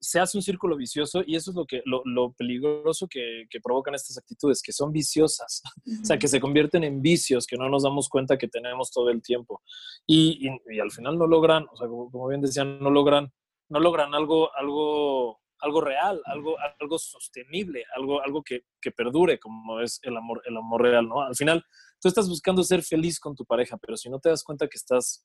[0.00, 4.16] se hace un círculo vicioso y eso es lo, que, lo, peligroso que, provocan estas
[4.16, 5.60] actitudes, que son viciosas,
[6.02, 9.10] o sea, que se convierten en vicios que no nos damos cuenta que tenemos todo
[9.10, 9.60] el tiempo.
[10.06, 10.48] Y,
[10.80, 13.30] al final no logran, o sea, como, bien decían, no logran,
[13.68, 19.80] no logran algo, algo, algo real, algo, algo sostenible, algo, algo que, que perdure, como
[19.80, 21.22] es el amor, el amor real, ¿no?
[21.22, 21.64] Al final,
[22.00, 24.76] tú estás buscando ser feliz con tu pareja, pero si no te das cuenta que
[24.76, 25.24] estás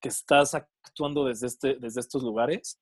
[0.00, 2.78] que estás actuando desde, este, desde estos lugares,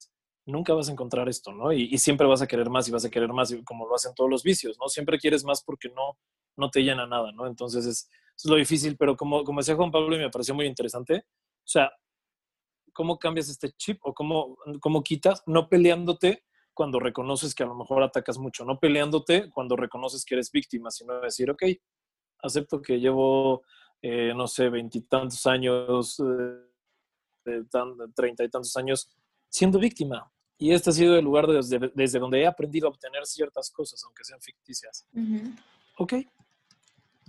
[0.46, 1.72] nunca vas a encontrar esto, ¿no?
[1.72, 4.30] Y, siempre vas a querer más y vas a querer más, como lo hacen todos
[4.30, 4.88] los vicios, ¿no?
[4.88, 6.18] Siempre quieres más porque no,
[6.56, 7.46] no te llena nada, ¿no?
[7.46, 10.66] Entonces es, es lo difícil, pero como, como decía Juan Pablo y me pareció muy
[10.66, 11.90] interesante, o sea,
[12.92, 15.42] ¿cómo cambias este chip o cómo, cómo quitas?
[15.46, 16.44] No peleándote
[16.78, 20.92] cuando reconoces que a lo mejor atacas mucho, no peleándote cuando reconoces que eres víctima,
[20.92, 21.64] sino decir, ok,
[22.40, 23.64] acepto que llevo,
[24.00, 26.22] eh, no sé, veintitantos años,
[27.44, 27.64] eh,
[28.14, 29.10] treinta y tantos años
[29.48, 30.30] siendo víctima.
[30.56, 34.00] Y este ha sido el lugar desde, desde donde he aprendido a obtener ciertas cosas,
[34.04, 35.04] aunque sean ficticias.
[35.96, 36.12] Ok.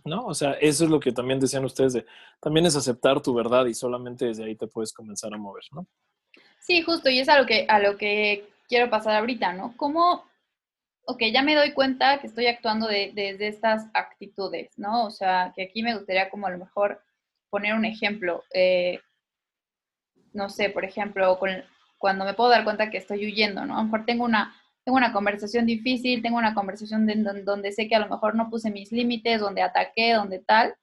[0.06, 0.28] ¿No?
[0.28, 2.06] O sea, eso es lo que también decían ustedes, de,
[2.40, 5.88] también es aceptar tu verdad y solamente desde ahí te puedes comenzar a mover, ¿no?
[6.60, 9.76] Sí, justo, y es a lo que, a lo que quiero pasar ahorita, ¿no?
[9.76, 10.24] ¿Cómo,
[11.06, 15.06] ok, ya me doy cuenta que estoy actuando desde de, estas actitudes, ¿no?
[15.06, 17.04] O sea, que aquí me gustaría como a lo mejor
[17.50, 18.44] poner un ejemplo.
[18.54, 19.00] Eh,
[20.34, 21.50] no sé, por ejemplo, con,
[21.98, 23.74] cuando me puedo dar cuenta que estoy huyendo, ¿no?
[23.74, 24.56] A lo mejor tengo una,
[24.86, 27.08] tengo una conversación difícil, tengo una conversación
[27.44, 30.76] donde, sé que a lo mejor no puse mis límites, donde ataqué, donde tal.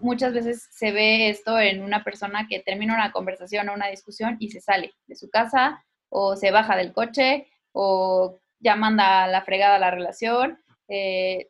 [0.00, 4.36] Muchas veces se ve esto en una persona que termina una conversación o una discusión
[4.38, 9.42] y se sale de su casa o se baja del coche o ya manda la
[9.42, 10.58] fregada la relación.
[10.88, 11.48] Eh,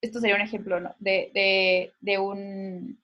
[0.00, 0.94] esto sería un ejemplo ¿no?
[0.98, 3.00] de, de un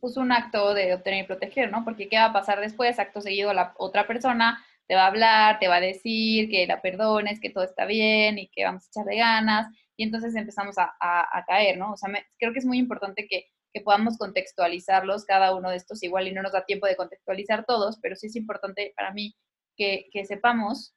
[0.00, 1.84] puso un acto de obtener y proteger, ¿no?
[1.84, 2.98] Porque ¿qué va a pasar después?
[2.98, 6.80] Acto seguido, la otra persona te va a hablar, te va a decir que la
[6.80, 9.66] perdones, que todo está bien y que vamos a echarle ganas.
[9.96, 11.92] Y entonces empezamos a, caer, ¿no?
[11.92, 13.46] O sea, creo que es muy importante que,
[13.80, 17.98] podamos contextualizarlos cada uno de estos, igual y no nos da tiempo de contextualizar todos,
[18.00, 19.34] pero sí es importante para mí
[19.76, 20.94] que, sepamos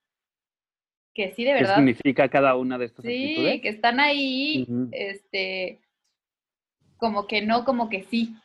[1.14, 1.76] que sí de verdad.
[1.76, 5.82] ¿Qué significa cada una de estas sí, que están ahí, este,
[6.98, 8.36] como que no, como que sí,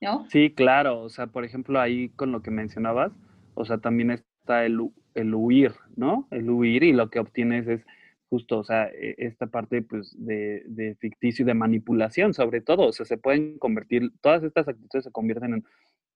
[0.00, 0.26] ¿no?
[0.30, 3.12] Sí, claro, o sea, por ejemplo, ahí con lo que mencionabas,
[3.54, 4.78] o sea, también está el,
[5.14, 6.28] el huir, ¿no?
[6.30, 7.84] El huir y lo que obtienes es
[8.30, 12.86] justo, o sea, e, esta parte pues de, de, ficticio y de manipulación sobre todo,
[12.86, 15.64] o sea, se pueden convertir, todas estas actitudes se convierten en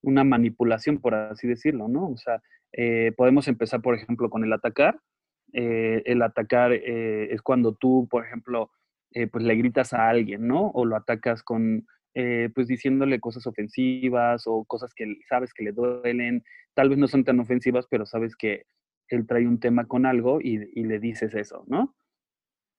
[0.02, 2.08] una manipulación, por así decirlo, ¿no?
[2.08, 2.42] O sea,
[2.72, 5.00] eh, podemos empezar, por ejemplo, con el atacar.
[5.52, 8.70] Eh, el atacar eh, es cuando tú, por ejemplo,
[9.30, 10.72] pues le gritas a alguien, ¿no?
[10.74, 11.86] O lo atacas con,
[12.16, 17.08] eh, pues diciéndole cosas ofensivas o cosas que sabes que le duelen, tal vez no
[17.08, 18.66] son tan ofensivas, pero sabes que
[19.08, 21.96] él trae un tema con algo y, le dices eso, ¿no?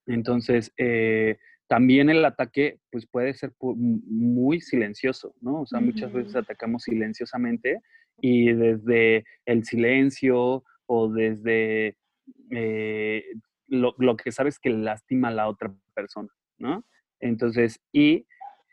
[0.07, 1.37] Entonces, eh,
[1.67, 5.61] también el ataque pues puede ser muy silencioso, ¿no?
[5.61, 7.81] O sea, muchas veces atacamos silenciosamente
[8.21, 11.97] y desde el silencio o desde
[12.51, 13.25] eh,
[13.67, 16.29] lo, lo, que sabes que lastima a la otra persona,
[16.59, 16.85] ¿no?
[17.19, 18.27] Entonces, y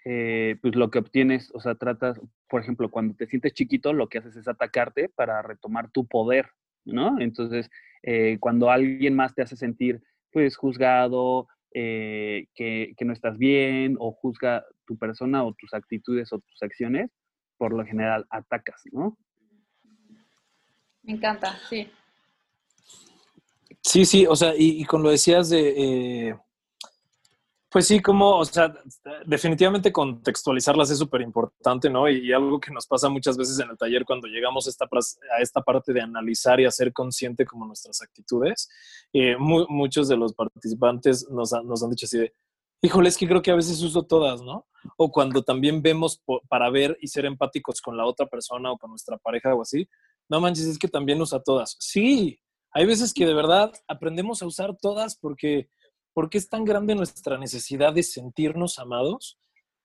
[0.05, 4.09] eh, pues lo que obtienes, o sea, tratas, por ejemplo, cuando te sientes chiquito, lo
[4.09, 6.51] que haces es atacarte para retomar tu poder,
[6.85, 7.21] ¿no?
[7.21, 7.71] Entonces,
[8.03, 10.03] eh, cuando alguien más te hace sentir,
[10.33, 16.33] pues, juzgado, eh, que, que, no estás bien, o juzga tu persona o tus actitudes
[16.33, 17.11] o tus acciones,
[17.57, 19.17] por lo general atacas, ¿no?
[21.03, 21.91] Me encanta, sí.
[23.83, 26.37] Sí, sí, o sea, y, y con lo decías de
[27.73, 28.75] pues sí, como, o sea,
[29.25, 32.07] definitivamente contextualizarlas es súper importante, ¿no?
[32.07, 35.93] Y, algo que nos pasa muchas veces en el taller cuando llegamos a esta, parte
[35.95, 38.69] de analizar y hacer consciente como nuestras actitudes,
[39.15, 42.35] eh, muchos de los participantes nos, nos han dicho así de,
[42.83, 44.67] híjole, es que creo que a veces uso todas, ¿no?
[44.99, 48.91] O cuando también vemos para ver y ser empáticos con la otra persona o con
[48.91, 49.89] nuestra pareja o así,
[50.29, 51.77] no manches, es que también usa todas.
[51.79, 52.39] Sí,
[52.73, 55.71] hay veces que de verdad aprendemos a usar todas porque
[56.15, 59.39] ¿Por qué es tan grande nuestra necesidad de sentirnos amados?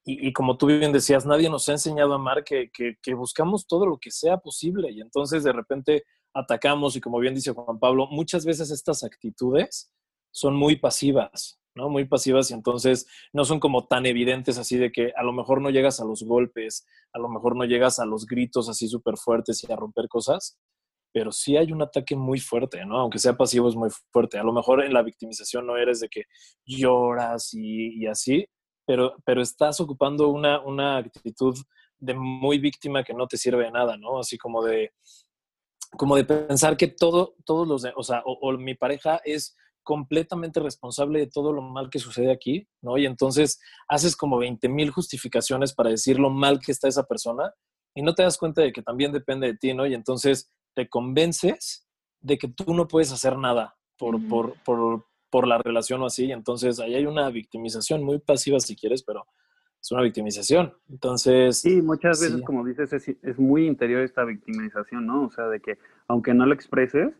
[0.09, 2.71] Y, como tú bien decías, nadie nos ha enseñado a amar que,
[3.13, 7.51] buscamos todo lo que sea posible y entonces de repente atacamos y como bien dice
[7.51, 9.91] Juan Pablo, muchas veces estas actitudes
[10.31, 11.89] son muy pasivas, ¿no?
[11.89, 15.61] Muy pasivas y entonces no son como tan evidentes así de que a lo mejor
[15.61, 19.17] no llegas a los golpes, a lo mejor no llegas a los gritos así súper
[19.17, 20.57] fuertes y a romper cosas,
[21.17, 22.99] pero sí hay un ataque muy fuerte, ¿no?
[22.99, 24.37] Aunque sea pasivo es muy fuerte.
[24.37, 26.25] A lo mejor en la victimización no eres de que
[26.63, 28.45] lloras y, así,
[28.85, 31.57] pero, pero estás ocupando una, una actitud
[31.97, 34.19] de muy víctima que no te sirve de nada, ¿no?
[34.19, 34.91] Así como de,
[35.97, 41.17] como de pensar que todo, todos los, o sea, o, mi pareja es completamente responsable
[41.17, 42.99] de todo lo mal que sucede aquí, ¿no?
[42.99, 47.51] Y entonces haces como 20 mil justificaciones para decir lo mal que está esa persona
[47.95, 49.87] y no te das cuenta de que también depende de ti, ¿no?
[49.87, 51.89] Y entonces te convences
[52.21, 56.31] de que tú no puedes hacer nada por, por, por, por la relación o así.
[56.31, 59.25] Entonces ahí hay una victimización muy pasiva si quieres, pero
[59.81, 60.75] es una victimización.
[60.87, 61.61] Entonces...
[61.61, 65.23] Sí, muchas veces, como dices, es, muy interior esta victimización, ¿no?
[65.23, 67.11] O sea, de que aunque no lo expreses,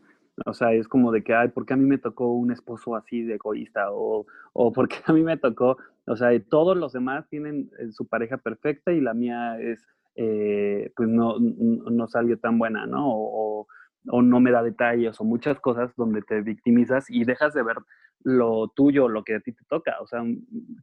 [0.46, 2.94] o sea, es como de que, ay, ¿por qué a mí me tocó un esposo
[2.94, 3.90] así de egoísta?
[3.90, 5.78] O, o ¿por qué a mí me tocó?
[6.06, 9.84] O sea, todos los demás tienen eh, su pareja perfecta y la mía es,
[10.20, 13.06] eh, pues no, no salió tan buena, ¿no?
[13.08, 13.68] O,
[14.08, 17.76] o no me da detalles o muchas cosas donde te victimizas y dejas de ver
[18.24, 19.96] lo tuyo, lo que a ti te toca.
[20.00, 20.24] O sea,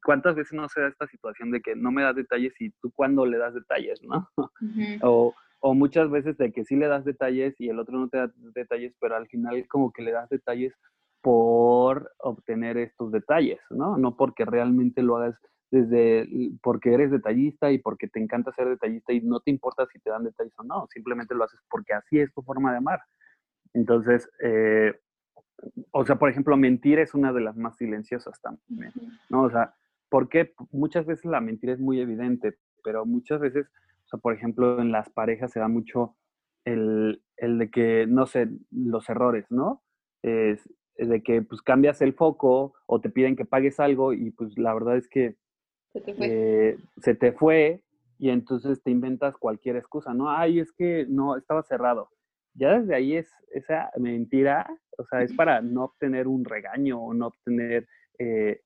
[0.05, 2.91] ¿cuántas veces no se da esta situación de que no me das detalles y tú
[2.91, 4.29] cuándo le das detalles, ¿no?
[5.03, 8.19] o, o, muchas veces de que sí le das detalles y el otro no te
[8.19, 10.73] da detalles, pero al final como que le das detalles
[11.21, 13.97] por obtener estos detalles, ¿no?
[13.97, 15.37] No porque realmente lo hagas
[15.75, 16.27] desde
[16.61, 20.09] porque eres detallista y porque te encanta ser detallista y no te importa si te
[20.09, 23.01] dan detalles o no, simplemente lo haces porque así es tu forma de amar.
[23.73, 24.93] Entonces, eh,
[25.91, 28.93] o sea, por ejemplo, mentir es una de las más silenciosas también,
[29.29, 29.43] ¿no?
[29.43, 29.75] O sea,
[30.09, 33.67] porque muchas veces la mentira es muy evidente, pero muchas veces,
[34.05, 36.15] o sea, por ejemplo, en las parejas se da mucho
[36.63, 39.83] el, el de que, no sé, los errores, ¿no?
[40.21, 44.57] Es, de que pues cambias el foco o te piden que pagues algo y pues
[44.57, 45.35] la verdad es que
[45.99, 47.81] se te fue, eh, se te fue
[48.17, 50.29] y entonces te inventas cualquier excusa, ¿no?
[50.29, 52.09] Ay, es que no, estaba cerrado
[52.55, 54.65] ya desde ahí es esa mentira,
[54.97, 57.87] o sea, es para no obtener un regaño o no obtener,
[58.17, 58.61] eh,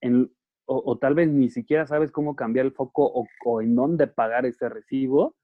[0.65, 3.11] o, tal vez ni siquiera sabes cómo cambiar el foco
[3.43, 5.35] o, en dónde pagar ese recibo.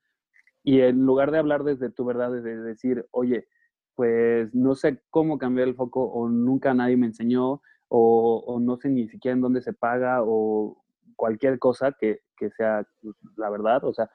[0.64, 3.48] Y en lugar de hablar desde tu verdad, de decir, oye,
[3.96, 8.78] pues no sé cómo cambiar el foco o nunca nadie me enseñó o, o no
[8.78, 10.85] sé ni siquiera en dónde se paga o
[11.16, 14.10] cualquier cosa que, que sea pues, la verdad, o sea,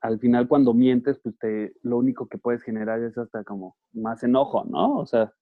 [0.00, 4.22] al final cuando mientes, pues te, lo único que puedes generar es hasta como más
[4.22, 4.96] enojo, ¿no?
[4.96, 5.32] O sea,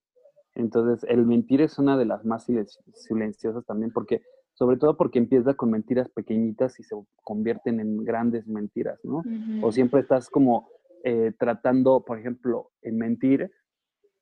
[0.55, 2.46] entonces el mentir es una de las más
[2.94, 4.22] silenciosas también, porque,
[4.55, 9.22] sobre todo porque empieza con mentiras pequeñitas y se convierten en grandes mentiras, ¿no?
[9.62, 10.68] O siempre estás como
[11.05, 13.53] eh, tratando, por ejemplo, en mentir,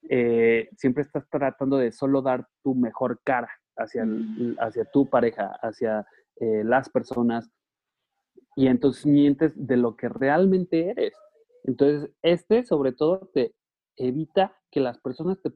[0.09, 4.07] eh, siempre estás tratando de solo dar tu mejor cara hacia,
[4.59, 6.07] hacia tu pareja, hacia
[6.41, 7.51] eh, las personas,
[8.55, 11.13] y entonces mientes de lo que realmente eres.
[11.65, 13.55] Entonces, este sobre todo te
[13.97, 15.51] evita que las personas te,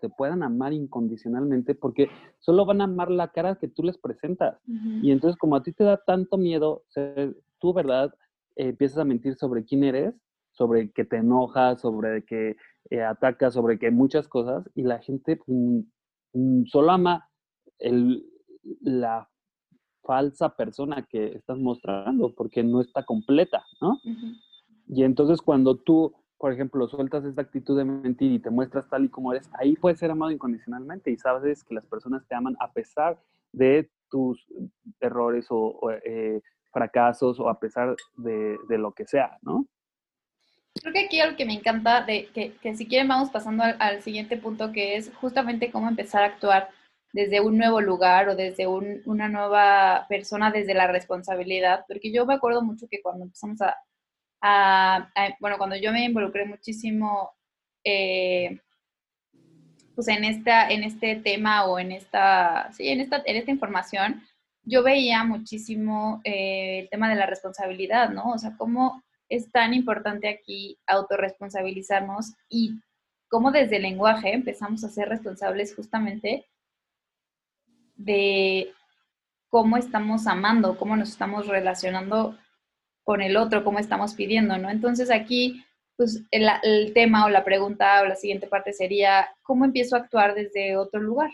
[0.00, 2.08] te puedan amar incondicionalmente porque
[2.38, 4.58] solo van a amar la cara que tú les presentas.
[5.02, 8.14] Y entonces, como a ti te da tanto miedo ser tú, ¿verdad?
[8.56, 10.14] empiezas a mentir sobre quién eres,
[10.52, 12.56] sobre que te enojas, sobre que
[12.90, 15.80] eh, atacas, sobre que muchas cosas, y la gente mm,
[16.32, 17.28] mm, solo ama
[17.78, 18.26] el,
[18.80, 19.28] la
[20.06, 24.00] falsa persona que estás mostrando porque no está completa, ¿no?
[24.88, 29.04] Y entonces cuando tú, por ejemplo, sueltas esta actitud de mentir y te muestras tal
[29.04, 32.56] y como eres, ahí puedes ser amado incondicionalmente y sabes que las personas te aman
[32.60, 33.18] a pesar
[33.52, 34.46] de tus
[35.00, 36.40] errores o, eh,
[36.72, 39.66] fracasos o a pesar de, lo que sea, ¿no?
[40.80, 44.02] Creo que aquí algo que me encanta, de que, que si quieren vamos pasando al,
[44.02, 46.68] siguiente punto, que es justamente cómo empezar a actuar
[47.16, 52.34] desde un nuevo lugar o desde una nueva persona, desde la responsabilidad, porque yo me
[52.34, 53.58] acuerdo mucho que cuando empezamos
[54.42, 55.10] a,
[55.40, 57.30] bueno, cuando yo me involucré muchísimo,
[57.82, 58.60] eh,
[59.94, 64.22] pues en, esta, en este tema o en esta, sí, en esta, en esta información,
[64.64, 68.32] yo veía muchísimo eh, el tema de la responsabilidad, ¿no?
[68.32, 72.78] O sea, cómo es tan importante aquí autorresponsabilizarnos y
[73.28, 76.44] cómo desde el lenguaje empezamos a ser responsables justamente
[77.96, 78.72] de
[79.48, 82.36] cómo estamos amando, cómo nos estamos relacionando
[83.04, 84.68] con el otro, cómo estamos pidiendo, ¿no?
[84.68, 85.64] Entonces aquí,
[85.96, 90.34] pues el, tema o la pregunta o la siguiente parte sería, ¿cómo empiezo a actuar
[90.34, 91.30] desde otro lugar?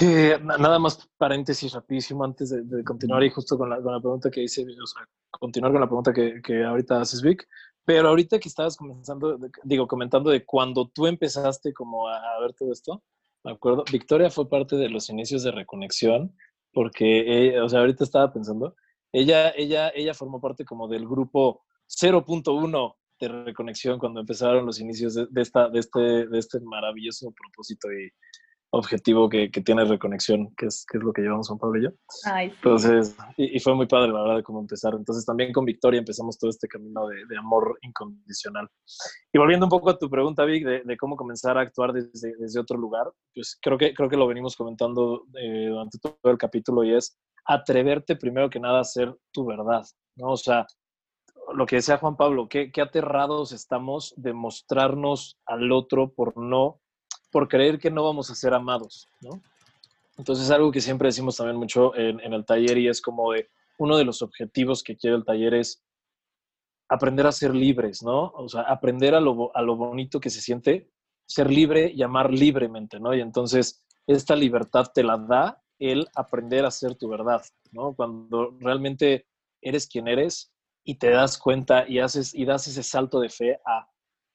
[0.00, 4.62] Eh, nada más paréntesis rapidísimo antes de, continuar y justo con la, pregunta que hice,
[4.62, 7.48] o sea, continuar con la pregunta que, que ahorita haces, Vic,
[7.84, 12.70] pero ahorita que estabas comenzando, digo, comentando de cuando tú empezaste como a ver todo
[12.70, 13.02] esto,
[13.44, 13.84] me acuerdo.
[13.90, 16.34] Victoria fue parte de los inicios de Reconexión,
[16.72, 18.74] porque, o sea, ahorita estaba pensando,
[19.12, 25.14] ella, ella, ella formó parte como del grupo 0.1 de Reconexión cuando empezaron los inicios
[25.14, 28.10] de, esta, de, este, de este maravilloso propósito y,
[28.70, 31.84] objetivo que, que tiene reconexión, que es, que es lo que llevamos Juan Pablo y
[31.84, 31.90] yo.
[32.24, 32.56] Ay, sí.
[32.56, 34.94] Entonces, y, y fue muy padre la verdad cómo empezar.
[34.94, 38.68] Entonces también con Victoria empezamos todo este camino de, de amor incondicional.
[39.32, 42.34] Y volviendo un poco a tu pregunta, Vic, de, de cómo comenzar a actuar desde,
[42.38, 46.38] desde, otro lugar, pues creo que, creo que lo venimos comentando eh, durante todo el
[46.38, 47.16] capítulo y es
[47.46, 49.82] atreverte primero que nada a ser tu verdad,
[50.16, 50.32] ¿no?
[50.32, 50.66] O sea,
[51.54, 56.80] lo que decía Juan Pablo, qué, qué aterrados estamos de mostrarnos al otro por no
[57.30, 59.40] por creer que no vamos a ser amados, ¿no?
[60.16, 63.48] Entonces, algo que siempre decimos también mucho en, el taller y es como de
[63.78, 65.84] uno de los objetivos que quiere el taller es
[66.88, 68.32] aprender a ser libres, ¿no?
[68.34, 70.90] O sea, aprender a lo, a lo bonito que se siente,
[71.26, 73.14] ser libre y amar libremente, ¿no?
[73.14, 77.94] Y entonces, esta libertad te la da el aprender a ser tu verdad, ¿no?
[77.94, 79.26] Cuando realmente
[79.60, 80.52] eres quien eres
[80.84, 83.88] y te das cuenta y haces y das ese salto de fe a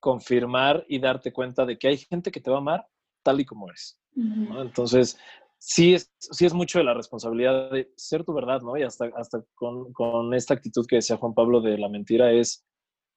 [0.04, 2.86] confirmar y darte cuenta de que hay gente que te va a amar
[3.24, 3.98] tal y como eres.
[4.14, 4.62] ¿no?
[4.62, 5.18] Entonces,
[5.58, 8.76] sí es, sí es mucho de la responsabilidad de ser tu verdad, ¿no?
[8.76, 12.66] Y hasta, hasta con, con esta actitud que decía Juan Pablo de la mentira es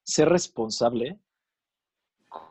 [0.04, 1.18] ser responsable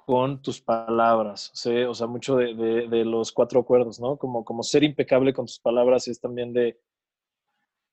[0.05, 1.83] con tus palabras, ¿sí?
[1.83, 4.17] o sea, mucho de, de, de, los cuatro acuerdos, ¿no?
[4.17, 6.77] Como, como ser impecable con tus palabras es también de,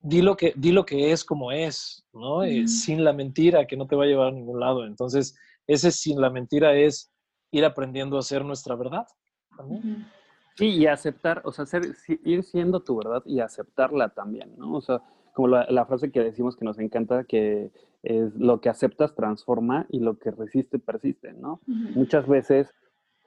[0.01, 2.43] di lo que, di lo que es como es, ¿no?
[2.43, 4.85] Eh, sin la mentira, que no te va a llevar a ningún lado.
[4.85, 5.37] Entonces,
[5.67, 7.11] ese sin la mentira es
[7.51, 9.05] ir aprendiendo a ser nuestra verdad.
[9.55, 10.07] También.
[10.55, 11.83] Sí, y aceptar, o sea, ser,
[12.23, 14.73] ir siendo tu verdad y aceptarla también, ¿no?
[14.73, 15.01] O sea,
[15.33, 17.71] como la, la, frase que decimos que nos encanta, que
[18.03, 21.61] es lo que aceptas transforma y lo que resiste persiste, ¿no?
[21.67, 21.95] Uh -huh.
[21.95, 22.71] Muchas veces,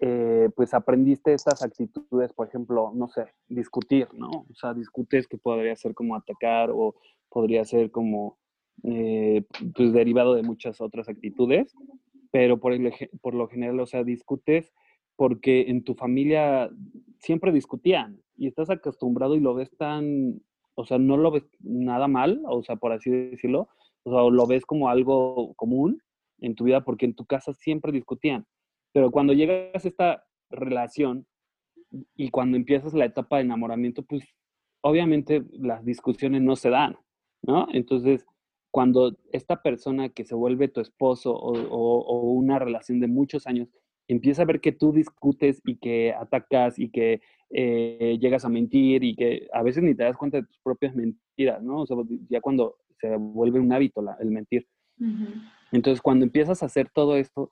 [0.01, 4.29] eh, pues aprendiste estas actitudes, por ejemplo, no sé, discutir, ¿no?
[4.29, 6.95] O sea, discutes que podría ser como atacar o
[7.29, 8.39] podría ser como,
[8.85, 11.75] eh, pues derivado de muchas otras actitudes,
[12.37, 14.71] pero por, lo general, o sea, discutes
[15.17, 16.69] porque en tu familia
[17.19, 20.43] siempre discutían y estás acostumbrado y lo ves tan,
[20.75, 23.71] o sea, no lo ves nada mal, o sea, por así decirlo,
[24.03, 26.03] o lo ves como algo común
[26.41, 28.47] en tu vida porque en tu casa siempre discutían.
[28.93, 31.27] Pero cuando llegas a esta relación
[32.17, 34.29] y cuando empiezas la etapa de enamoramiento, pues
[34.83, 36.99] obviamente las discusiones no se dan,
[37.41, 37.67] ¿no?
[37.73, 38.27] Entonces,
[38.77, 43.47] cuando esta persona que se vuelve tu esposo o, o, o una relación de muchos
[43.47, 43.71] años
[44.07, 49.03] empieza a ver que tú discutes y que atacas y que eh, llegas a mentir
[49.03, 51.81] y que a veces ni te das cuenta de tus propias mentiras, ¿no?
[51.81, 51.97] O sea,
[52.29, 54.67] ya cuando se vuelve un hábito la, el mentir.
[55.01, 55.51] Uh -huh.
[55.73, 57.49] Entonces, cuando empiezas a hacer todo esto,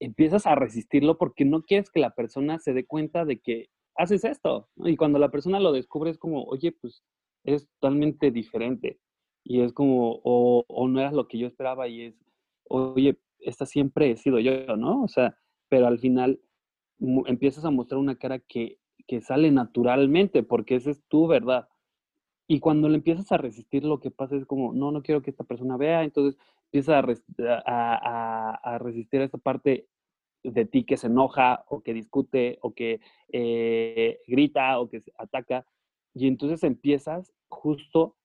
[0.00, 4.24] empiezas a resistirlo porque no quieres que la persona se dé cuenta de que haces
[4.24, 4.68] esto.
[4.74, 4.88] ¿no?
[4.88, 7.04] Y cuando la persona lo descubre es como, oye, pues
[7.44, 8.98] es totalmente diferente.
[9.44, 12.14] Y es como, o, o no era lo que yo esperaba y es,
[12.64, 15.02] oye, esta siempre he sido yo, ¿no?
[15.02, 15.36] O sea,
[15.68, 16.40] pero al final
[17.26, 21.68] empiezas a mostrar una cara que, que sale naturalmente, porque esa es tu verdad.
[22.46, 25.30] Y cuando le empiezas a resistir, lo que pasa es como, no, no quiero que
[25.30, 27.04] esta persona vea, entonces empiezas
[27.38, 29.88] a, a, a, resistir a esta parte
[30.42, 33.00] de ti que se enoja o que discute o que
[33.32, 35.66] eh, grita o que ataca.
[36.14, 38.16] Y entonces empiezas justo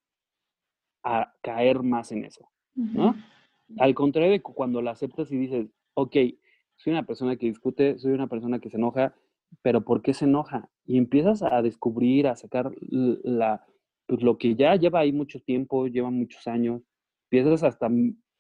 [1.04, 3.10] a caer más en eso, ¿no?
[3.10, 3.24] Uh -huh.
[3.78, 6.16] Al contrario de cuando la aceptas y dices, ok,
[6.76, 9.14] soy una persona que discute, soy una persona que se enoja,
[9.62, 10.70] pero ¿por qué se enoja?
[10.86, 13.66] Y empiezas a descubrir, a sacar la,
[14.08, 16.82] pues lo que ya lleva ahí mucho tiempo, lleva muchos años,
[17.30, 17.90] empiezas hasta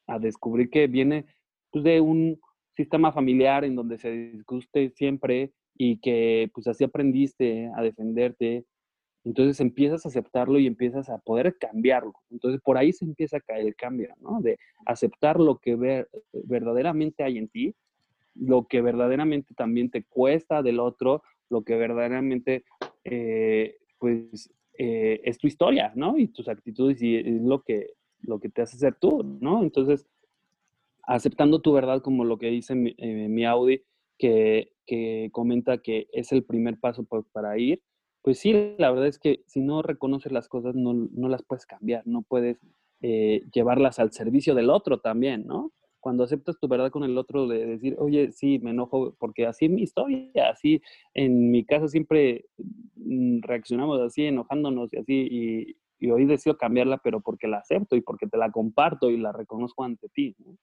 [0.07, 1.26] a descubrir que viene
[1.72, 2.39] pues, de un
[2.76, 8.66] sistema familiar en donde se discute siempre y que pues así aprendiste a defenderte.
[9.30, 12.13] Entonces empiezas a aceptarlo y empiezas a poder cambiarlo.
[12.32, 14.41] Entonces por ahí se empieza a caer el cambio, ¿no?
[14.41, 14.57] De
[14.88, 17.75] aceptar lo que ver, verdaderamente hay en ti
[18.34, 22.63] lo que verdaderamente también te cuesta del otro, lo que verdaderamente,
[23.03, 26.17] eh, pues, eh, es tu historia, ¿no?
[26.17, 29.61] Y tus actitudes y es lo que, lo que te hace ser tú, ¿no?
[29.61, 30.07] Entonces,
[31.03, 33.84] aceptando tu verdad como lo que dice mi, eh, mi Audi,
[34.17, 37.82] que, que, comenta que es el primer paso para ir,
[38.22, 41.65] pues sí, la verdad es que si no reconoces las cosas, no, no las puedes
[41.65, 42.59] cambiar, no puedes
[43.01, 45.72] eh, llevarlas al servicio del otro también, ¿no?
[45.99, 49.65] cuando aceptas tu verdad con el otro, de decir, oye, sí, me enojo, porque así
[49.65, 50.82] es mi historia, así
[51.13, 52.45] en mi casa siempre
[52.95, 57.95] mm, reaccionamos así, enojándonos y así, y, y hoy decido cambiarla, pero porque la acepto
[57.95, 60.36] y porque te la comparto y la reconozco ante ti.
[60.39, 60.57] ¿no?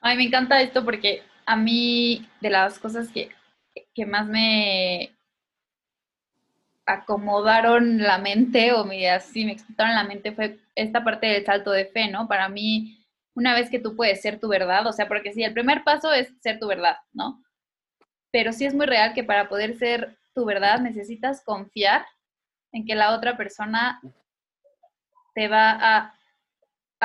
[0.00, 3.30] Ay, me encanta esto porque a mí de las cosas que,
[3.94, 5.10] que más me
[6.88, 11.70] acomodaron la mente o me, así me explotaron la mente fue esta parte del salto
[11.70, 12.26] de fe, ¿no?
[12.26, 15.52] Para mí una vez que tú puedes ser tu verdad, o sea, porque sí, el
[15.52, 17.44] primer paso es ser tu verdad, ¿no?
[18.32, 22.06] Pero sí es muy real que para poder ser tu verdad, necesitas confiar
[22.72, 24.00] en que la otra persona
[25.34, 26.14] te va a,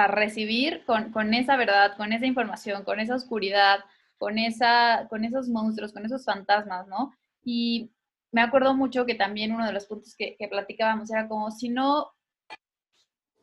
[0.07, 3.81] recibir con, con, esa verdad, con esa información, con esa oscuridad,
[4.17, 7.13] con, esa, con esos monstruos, con esos fantasmas, ¿no?
[7.43, 7.91] Y
[8.33, 11.69] me acuerdo mucho que también uno de los puntos que, que platicábamos era como si
[11.69, 12.11] no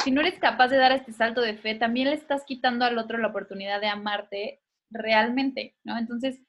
[0.03, 2.97] si no eres capaz de dar este salto de fe, también le estás quitando al
[2.99, 4.61] otro la oportunidad de amarte
[4.91, 5.99] realmente, ¿no?
[5.99, 6.41] Entonces,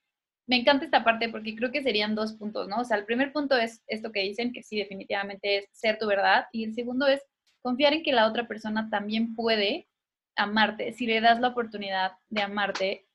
[0.47, 2.79] me encanta esta parte porque creo que serían dos puntos, ¿no?
[2.79, 6.07] O sea, el primer punto es esto que dicen, que sí, definitivamente es ser tu
[6.07, 7.21] verdad, y el segundo es
[7.61, 9.87] confiar en que la otra persona también puede
[10.35, 13.07] amarte, si le das la oportunidad de amarte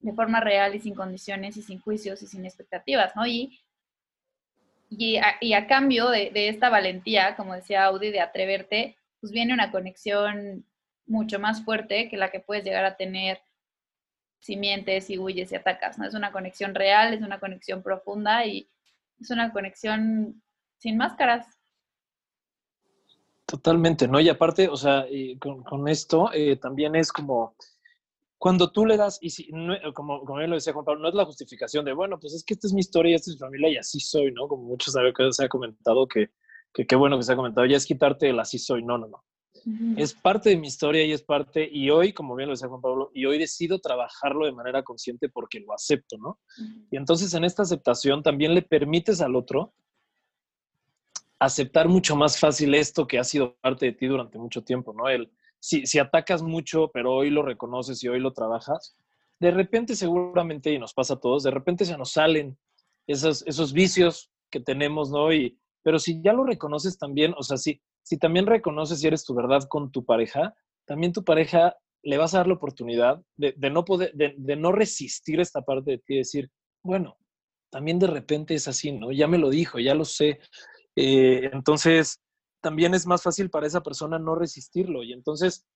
[0.00, 3.26] de forma real y sin condiciones y sin juicios y sin expectativas, ¿no?
[3.26, 3.60] Y,
[4.98, 10.66] y, a, cambio de, esta valentía, como decía Audi, de atreverte, pues viene una conexión
[11.06, 13.40] mucho más fuerte que la que puedes llegar a tener
[14.38, 16.06] si mientes, si huyes y atacas, ¿no?
[16.06, 18.68] Es una conexión real, es una conexión profunda y
[19.18, 20.42] es una conexión
[20.76, 21.46] sin máscaras.
[23.46, 24.20] Totalmente, ¿no?
[24.20, 25.06] Y aparte, o sea,
[25.40, 27.54] con, esto eh, también es como
[28.38, 29.48] cuando tú le das, y si,
[29.94, 32.44] como, como bien lo decía Juan Pablo, no es la justificación de, bueno, pues es
[32.44, 34.48] que esta es mi historia y esta es mi familia y así soy, ¿no?
[34.48, 36.30] Como muchos saben que se ha comentado que,
[36.72, 39.08] que qué bueno que se ha comentado, ya es quitarte el así soy, no, no,
[39.08, 39.24] no.
[39.96, 42.82] Es parte de mi historia y es parte, y hoy, como bien lo decía Juan
[42.82, 46.38] Pablo, y hoy decido trabajarlo de manera consciente porque lo acepto, ¿no?
[46.90, 49.72] Y entonces en esta aceptación también le permites al otro
[51.38, 55.08] aceptar mucho más fácil esto que ha sido parte de ti durante mucho tiempo, ¿no?
[55.08, 55.30] El,
[55.64, 58.98] si, si atacas mucho, pero hoy lo reconoces y hoy lo trabajas,
[59.40, 62.58] de repente seguramente, y nos pasa a todos, de repente se nos salen
[63.06, 65.32] esos, esos vicios que tenemos, ¿no?
[65.32, 69.24] Y, pero si ya lo reconoces también, o sea, si, si también reconoces si eres
[69.24, 70.54] tu verdad con tu pareja,
[70.84, 75.40] también tu pareja le vas a dar la oportunidad de, no poder, de, no resistir
[75.40, 76.50] esta parte de ti y decir,
[76.82, 77.16] bueno,
[77.70, 79.12] también de repente es así, ¿no?
[79.12, 80.40] Ya me lo dijo, ya lo sé.
[80.94, 82.20] Eh, entonces,
[82.64, 85.02] también es más fácil para esa persona no resistirlo.
[85.02, 85.66] Y entonces,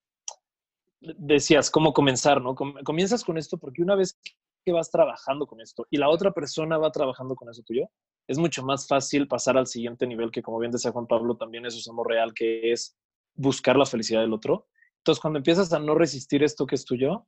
[1.01, 2.55] decías, ¿cómo comenzar, no?
[2.55, 4.19] Comienzas con esto porque una vez
[4.65, 7.91] que vas trabajando con esto y la otra persona va trabajando con eso tuyo,
[8.27, 11.67] es mucho más fácil pasar al siguiente nivel, que como bien decía Juan Pablo, también
[11.67, 12.97] es su amor real, que es
[13.35, 14.67] buscar la felicidad del otro.
[14.99, 17.27] Entonces, cuando empiezas a no resistir esto que es tuyo,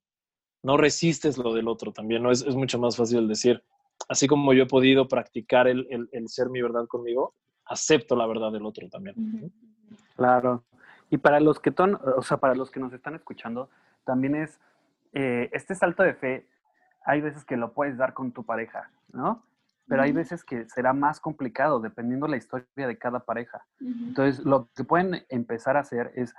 [0.62, 2.30] no resistes lo del otro también, ¿no?
[2.30, 3.62] Es, mucho más fácil decir,
[4.08, 5.86] así como yo he podido practicar el,
[6.26, 7.34] ser mi verdad conmigo,
[7.70, 9.50] acepto la verdad del otro también.
[10.16, 10.64] Claro.
[11.08, 13.70] Y para los que, ton, o sea, para los que nos están escuchando,
[14.04, 14.60] también es
[15.12, 16.46] eh, este salto de fe,
[17.04, 19.42] hay veces que lo puedes dar con tu pareja, ¿no?
[19.90, 23.66] pero hay veces que será más complicado dependiendo de la historia de cada pareja.
[23.80, 26.32] Entonces, lo que pueden empezar a hacer es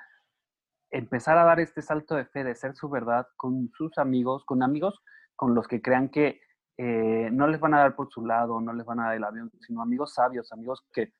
[0.89, 4.63] empezar a dar este salto de fe de ser su verdad con sus amigos, con
[4.63, 5.03] amigos
[5.35, 6.39] con los que crean que
[6.77, 9.23] eh, no les van a dar por su lado, no les van a dar el
[9.25, 11.11] avión, sino amigos sabios, amigos que,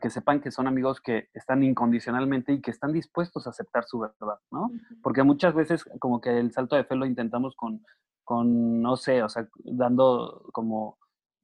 [0.00, 3.98] que sepan que son amigos que están incondicionalmente y que están dispuestos a aceptar su
[3.98, 4.70] verdad, ¿no?
[5.02, 7.84] Porque muchas veces como que el salto de fe lo intentamos con,
[8.24, 10.98] con no sé, o sea, dando como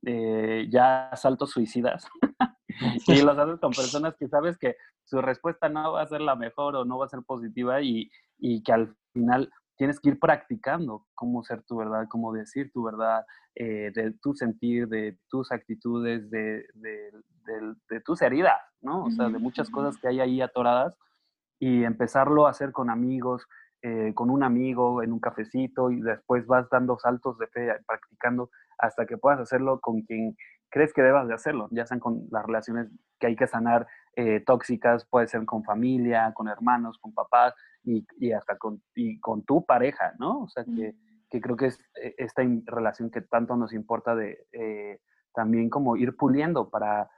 [0.07, 2.07] eh, ya saltos suicidas
[3.09, 6.37] y los haces con personas que sabes que su respuesta no va a ser la
[6.37, 10.19] mejor o no va a ser positiva y, y que al final tienes que ir
[10.19, 15.53] practicando cómo ser tu verdad, cómo decir tu verdad, eh, de tu sentir, de tus
[15.53, 17.11] actitudes, de, de,
[17.89, 19.05] de, tus heridas, ¿no?
[19.05, 20.97] O sea, de muchas cosas que hay ahí atoradas
[21.59, 23.47] y empezarlo a hacer con amigos,
[23.83, 28.51] eh, con un amigo en un cafecito y después vas dando saltos de fe, practicando
[28.79, 30.37] hasta que puedas hacerlo con quien
[30.71, 32.89] crees que debas de hacerlo, ya sean con las relaciones
[33.21, 37.55] que hay que sanar eh, tóxicas, puede ser con familia, con hermanos, con papás
[37.85, 40.43] y, y hasta con, y con tu pareja, ¿no?
[40.43, 40.95] O sea, que,
[41.31, 45.01] que creo que es eh, esta relación que tanto nos importa de eh,
[45.33, 47.11] también como ir puliendo para,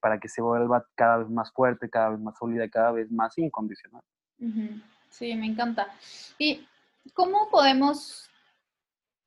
[0.00, 3.36] para que se vuelva cada vez más fuerte, cada vez más sólida, cada vez más
[3.38, 4.02] incondicional.
[5.08, 5.88] Sí, me encanta.
[6.38, 6.66] ¿Y
[7.14, 8.30] cómo podemos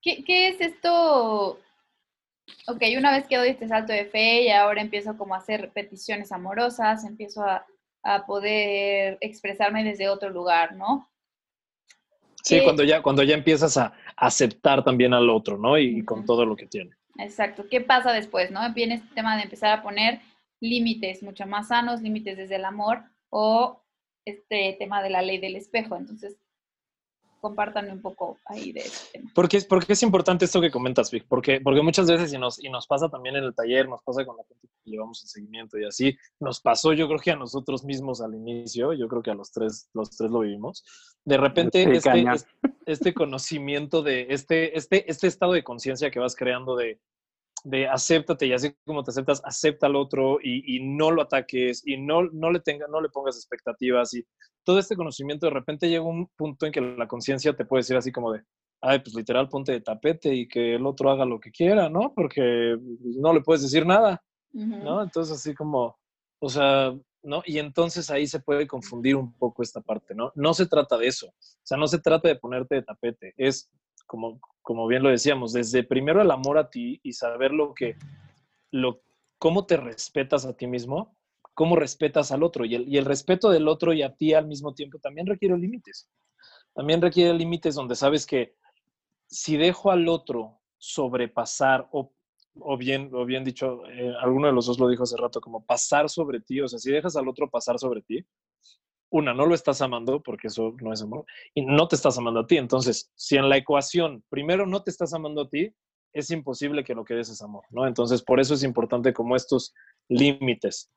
[0.03, 1.57] ¿Qué, es esto?
[2.67, 5.71] Ok, una vez que doy este salto de fe y ahora empiezo como a hacer
[5.71, 7.65] peticiones amorosas, empiezo a,
[8.25, 11.09] poder expresarme desde otro lugar, ¿no?
[12.43, 15.77] Sí, cuando ya, cuando ya empiezas a aceptar también al otro, ¿no?
[15.77, 16.91] Y, con todo lo que tiene.
[17.17, 17.65] Exacto.
[17.69, 18.59] ¿Qué pasa después, no?
[18.73, 20.19] Viene este tema de empezar a poner
[20.59, 23.81] límites mucho más sanos, límites desde el amor o
[24.25, 25.95] este tema de la ley del espejo.
[25.95, 26.37] Entonces,
[27.43, 29.29] compártanme un poco ahí de este tema.
[29.35, 32.63] Porque es, porque es importante esto que comentas, Vic, porque, porque muchas veces, y nos,
[32.63, 35.27] y nos pasa también en el taller, nos pasa con la gente que llevamos en
[35.27, 39.21] seguimiento y así, nos pasó yo creo que a nosotros mismos al inicio, yo creo
[39.21, 40.85] que a los tres, los tres lo vivimos,
[41.25, 42.25] de repente este,
[42.85, 47.01] este, conocimiento de este, este, este estado de conciencia que vas creando de,
[47.63, 51.97] de acéptate y así como te aceptas, acepta al otro y, no lo ataques y
[51.97, 54.25] no, no, le tenga, no le pongas expectativas y
[54.63, 57.95] todo este conocimiento de repente llega un punto en que la conciencia te puede decir
[57.95, 58.43] así como de,
[58.81, 62.13] ay, pues literal ponte de tapete y que el otro haga lo que quiera, ¿no?
[62.13, 65.01] Porque no le puedes decir nada, ¿no?
[65.01, 65.97] Entonces así como,
[66.39, 66.93] o sea,
[67.23, 67.41] ¿no?
[67.45, 70.33] Y entonces ahí se puede confundir un poco esta parte, ¿no?
[70.35, 73.69] No se trata de eso, o sea, no se trata de ponerte de tapete, es
[74.13, 77.95] como, como bien lo decíamos, desde primero el amor a ti y saber lo que,
[78.69, 79.01] lo,
[79.39, 81.17] cómo te respetas a ti mismo,
[81.55, 82.63] cómo respetas al otro.
[82.63, 85.57] Y el, y el respeto del otro y a ti al mismo tiempo también requiere
[85.57, 86.11] límites.
[86.75, 88.53] También requiere límites donde sabes que
[89.25, 92.13] si dejo al otro sobrepasar o,
[92.59, 95.65] o bien, o bien dicho, eh, alguno de los dos lo dijo hace rato, como
[95.65, 98.23] pasar sobre ti, o sea, si dejas al otro pasar sobre ti,
[99.13, 102.39] una, no lo estás amando, porque eso no es amor, y no te estás amando
[102.39, 102.57] a ti.
[102.57, 105.71] Entonces, si en la ecuación primero no te estás amando a ti,
[106.13, 107.85] es imposible que lo que des es amor, ¿no?
[107.85, 109.73] Entonces, por eso es importante como estos
[110.09, 110.91] límites.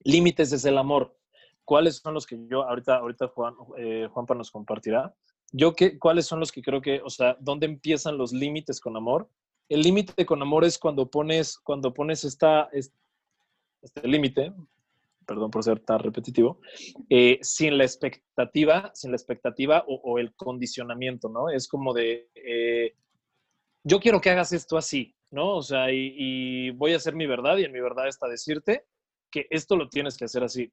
[0.00, 1.16] Límites es el amor.
[1.64, 5.14] ¿Cuáles son los que yo, ahorita, ahorita Juan, eh, Juanpa nos compartirá?
[5.52, 8.96] Yo, ¿qué, ¿cuáles son los que creo que, o sea, dónde empiezan los límites con
[8.96, 9.28] amor?
[9.68, 12.92] El límite con amor es cuando pones, cuando pones esta, este
[14.02, 14.52] límite,
[15.24, 16.60] perdón por ser tan repetitivo,
[17.08, 21.50] eh, sin la expectativa, sin la expectativa o, el condicionamiento, ¿no?
[21.50, 22.94] Es como de, eh,
[23.84, 25.56] yo quiero que hagas esto así, ¿no?
[25.56, 28.86] O sea, y, voy a hacer mi verdad y en mi verdad está decirte
[29.30, 30.72] que esto lo tienes que hacer así.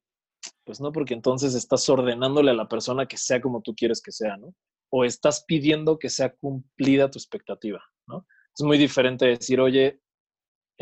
[0.64, 4.12] Pues no, porque entonces estás ordenándole a la persona que sea como tú quieres que
[4.12, 4.54] sea, ¿no?
[4.90, 8.26] O estás pidiendo que sea cumplida tu expectativa, ¿no?
[8.56, 10.01] Es muy diferente decir, oye,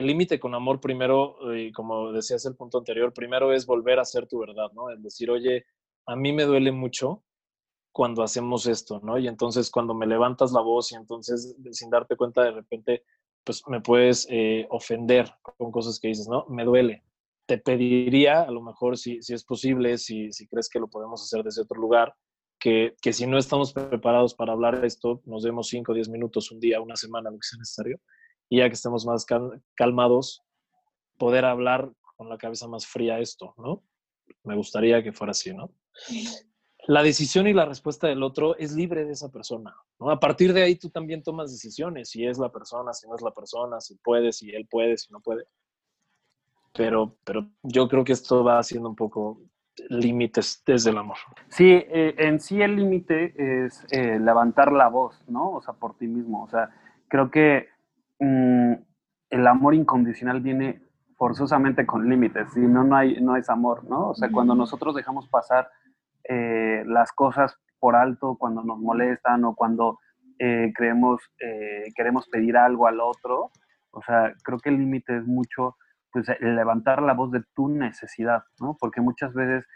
[0.01, 4.01] el límite con amor primero, y eh, como decías el punto anterior, primero es volver
[4.01, 4.91] a ser tu verdad, ¿no?
[4.91, 5.67] Es decir, oye,
[6.07, 7.23] a mí me duele mucho
[7.93, 9.19] cuando hacemos esto, ¿no?
[9.19, 13.05] Y entonces cuando me levantas la voz y entonces sin darte cuenta de repente,
[13.45, 16.47] pues me puedes eh, ofender con cosas que dices, ¿no?
[16.49, 17.05] Me duele.
[17.47, 21.23] Te pediría, a lo mejor, si, si es posible, si, si crees que lo podemos
[21.23, 22.15] hacer desde otro lugar,
[22.59, 26.51] que, que, si no estamos preparados para hablar esto, nos demos 5 o 10 minutos,
[26.53, 27.99] un día, una semana, lo que sea necesario,
[28.51, 29.25] y ya que estemos más
[29.75, 30.43] calmados,
[31.17, 33.83] poder hablar con la cabeza más fría esto, ¿no?
[34.43, 35.71] Me gustaría que fuera así, ¿no?
[36.87, 40.11] La decisión y la respuesta del otro es libre de esa persona, ¿no?
[40.11, 43.23] A partir de ahí tú también tomas decisiones, si es la persona, si no es
[43.23, 45.45] la persona, si puede, si él puede, si no puede.
[46.75, 49.41] Pero, pero yo creo que esto va haciendo un poco
[49.89, 51.19] límites desde el amor.
[51.49, 55.53] Sí, eh, en sí el límite es eh, levantar la voz, ¿no?
[55.53, 56.43] O sea, por ti mismo.
[56.43, 56.71] O sea,
[57.09, 57.69] creo que
[58.21, 58.75] Mm,
[59.31, 60.83] el amor incondicional viene
[61.17, 64.11] forzosamente con límites, si no, no, hay, no es amor, ¿no?
[64.11, 65.69] O sea, cuando nosotros dejamos pasar
[66.25, 69.99] eh, las cosas por alto, cuando nos molestan o cuando
[70.39, 73.51] eh, creemos, eh, queremos pedir algo al otro,
[73.91, 75.77] o sea, creo que el límite es mucho,
[76.13, 78.77] pues, levantar la voz de tu necesidad, ¿no?
[78.79, 79.67] Porque muchas veces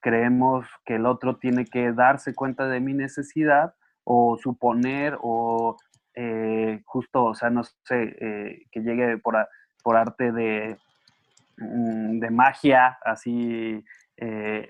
[0.00, 3.74] creemos que el otro tiene que darse cuenta de mi necesidad
[4.04, 5.76] o suponer o
[6.16, 9.36] eh, justo, o sea, no sé, eh, que llegue por,
[9.82, 10.76] por arte de,
[11.58, 13.84] mm, de magia, así,
[14.16, 14.68] eh,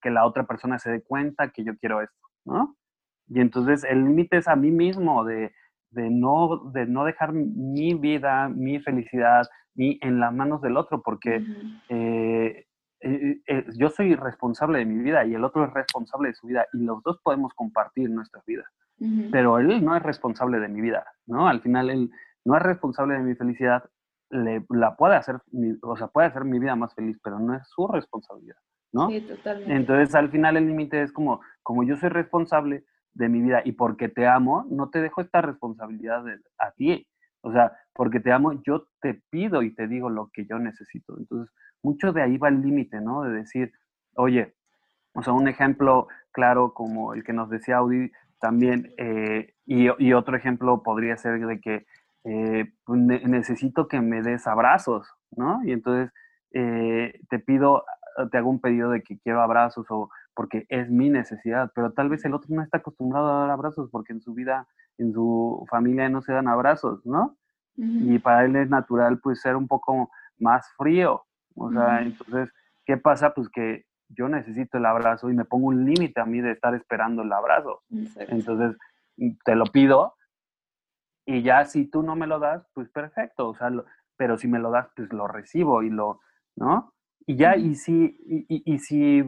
[0.00, 2.76] que la otra persona se dé cuenta que yo quiero esto, ¿no?
[3.28, 5.52] Y entonces el límite es a mí mismo de,
[5.90, 11.00] de, no, de no dejar mi vida, mi felicidad, ni en las manos del otro,
[11.02, 11.42] porque
[13.78, 16.78] yo soy responsable de mi vida y el otro es responsable de su vida y
[16.78, 18.66] los dos podemos compartir nuestras vidas
[19.30, 21.48] pero él no es responsable de mi vida, ¿no?
[21.48, 22.10] Al final él
[22.44, 23.84] no es responsable de mi felicidad,
[24.30, 25.40] le, la puede hacer,
[25.82, 28.56] o sea, puede hacer mi vida más feliz, pero no es su responsabilidad,
[28.92, 29.08] ¿no?
[29.08, 29.74] Sí, totalmente.
[29.74, 32.84] Entonces, al final el límite es como, como yo soy responsable
[33.14, 36.24] de mi vida y porque te amo, no te dejo esta responsabilidad
[36.58, 37.06] a ti.
[37.42, 41.18] O sea, porque te amo, yo te pido y te digo lo que yo necesito.
[41.18, 43.22] Entonces, mucho de ahí va el límite, ¿no?
[43.22, 43.72] De decir,
[44.14, 44.54] oye,
[45.14, 48.10] o sea, un ejemplo claro como el que nos decía Audi,
[48.42, 51.86] también, eh, y, otro ejemplo podría ser de que
[52.24, 55.64] eh, pues, necesito que me des abrazos, ¿no?
[55.64, 56.12] Y entonces
[56.50, 57.84] eh, te pido,
[58.32, 62.08] te hago un pedido de que quiero abrazos o porque es mi necesidad, pero tal
[62.08, 64.66] vez el otro no está acostumbrado a dar abrazos porque en su vida,
[64.98, 67.36] en su familia no se dan abrazos, ¿no?
[67.76, 71.22] Y para él es natural pues ser un poco más frío,
[71.54, 72.52] o sea, entonces,
[72.84, 73.34] ¿qué pasa?
[73.34, 73.84] Pues que
[74.16, 77.32] yo necesito el abrazo y me pongo un límite a mí de estar esperando el
[77.32, 77.82] abrazo.
[78.16, 78.76] Entonces,
[79.44, 80.14] te lo pido
[81.24, 83.70] y ya si tú no me lo das, pues perfecto, o sea,
[84.16, 86.20] pero si me lo das, pues lo recibo y lo,
[86.56, 86.92] ¿no?
[87.24, 88.16] Y ya, y si,
[88.48, 89.22] y, si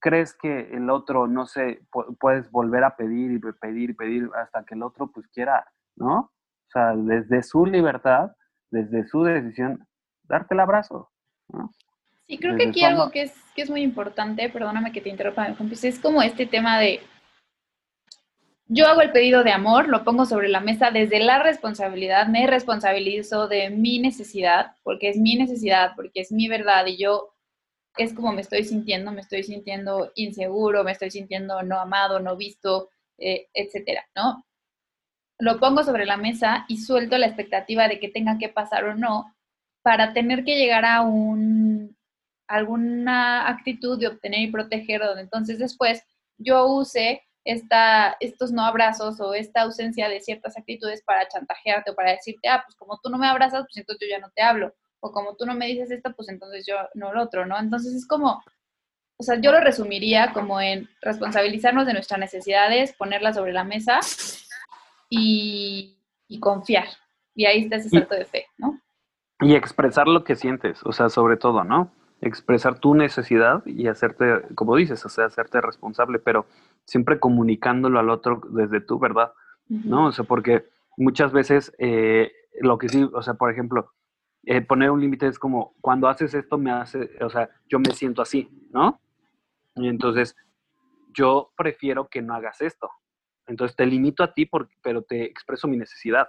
[0.00, 1.84] crees que el otro, no sé,
[2.20, 5.66] puedes volver a pedir y pedir y pedir hasta que el otro pues quiera,
[5.96, 6.18] ¿no?
[6.18, 8.30] O sea, desde su libertad,
[8.70, 9.84] desde su decisión,
[10.22, 11.10] darte el abrazo.
[12.30, 15.52] Sí, creo que aquí algo que es, que es muy importante, perdóname que te interrumpa,
[15.82, 17.00] es como este tema de,
[18.68, 22.46] yo hago el pedido de amor, lo pongo sobre la mesa desde la responsabilidad, me
[22.46, 27.34] responsabilizo de mi necesidad, porque es mi necesidad, porque es mi verdad y yo
[27.96, 32.36] es como me estoy sintiendo, me estoy sintiendo inseguro, me estoy sintiendo no amado, no
[32.36, 34.46] visto, eh, etcétera, ¿no?
[35.40, 38.94] Lo pongo sobre la mesa y suelto la expectativa de que tenga que pasar o
[38.94, 39.34] no
[39.82, 41.96] para tener que llegar a un,
[42.50, 46.02] alguna actitud de obtener y proteger, donde entonces después
[46.36, 51.94] yo use esta, estos no abrazos o esta ausencia de ciertas actitudes para chantajearte o
[51.94, 54.42] para decirte, ah, pues como tú no me abrazas, pues entonces yo ya no te
[54.42, 54.74] hablo.
[54.98, 57.56] O como tú no me dices esto, pues entonces yo no lo otro, ¿no?
[57.56, 58.42] Entonces es como,
[59.16, 64.00] o sea, yo lo resumiría como en responsabilizarnos de nuestras necesidades, ponerlas sobre la mesa
[65.08, 65.96] y,
[66.40, 66.88] confiar.
[67.36, 68.80] Y ahí está ese salto de fe, ¿no?
[69.40, 71.92] Y expresar lo que sientes, o sea, sobre todo, ¿no?
[72.20, 76.46] Expresar tu necesidad y hacerte, como dices, o sea, hacerte responsable, pero
[76.84, 79.32] siempre comunicándolo al otro desde tu verdad,
[79.68, 80.06] ¿no?
[80.06, 80.66] O sea, porque
[80.96, 83.92] muchas veces eh, lo que sí, o sea, por ejemplo,
[84.44, 87.92] eh, poner un límite es como, cuando haces esto me hace, o sea, yo me
[87.92, 89.00] siento así, ¿no?
[89.76, 90.36] Y entonces,
[91.14, 92.90] yo prefiero que no hagas esto.
[93.46, 94.48] Entonces, te limito a ti,
[94.82, 96.28] pero te expreso mi necesidad.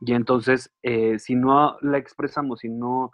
[0.00, 3.12] Y entonces, eh, si no la expresamos, si no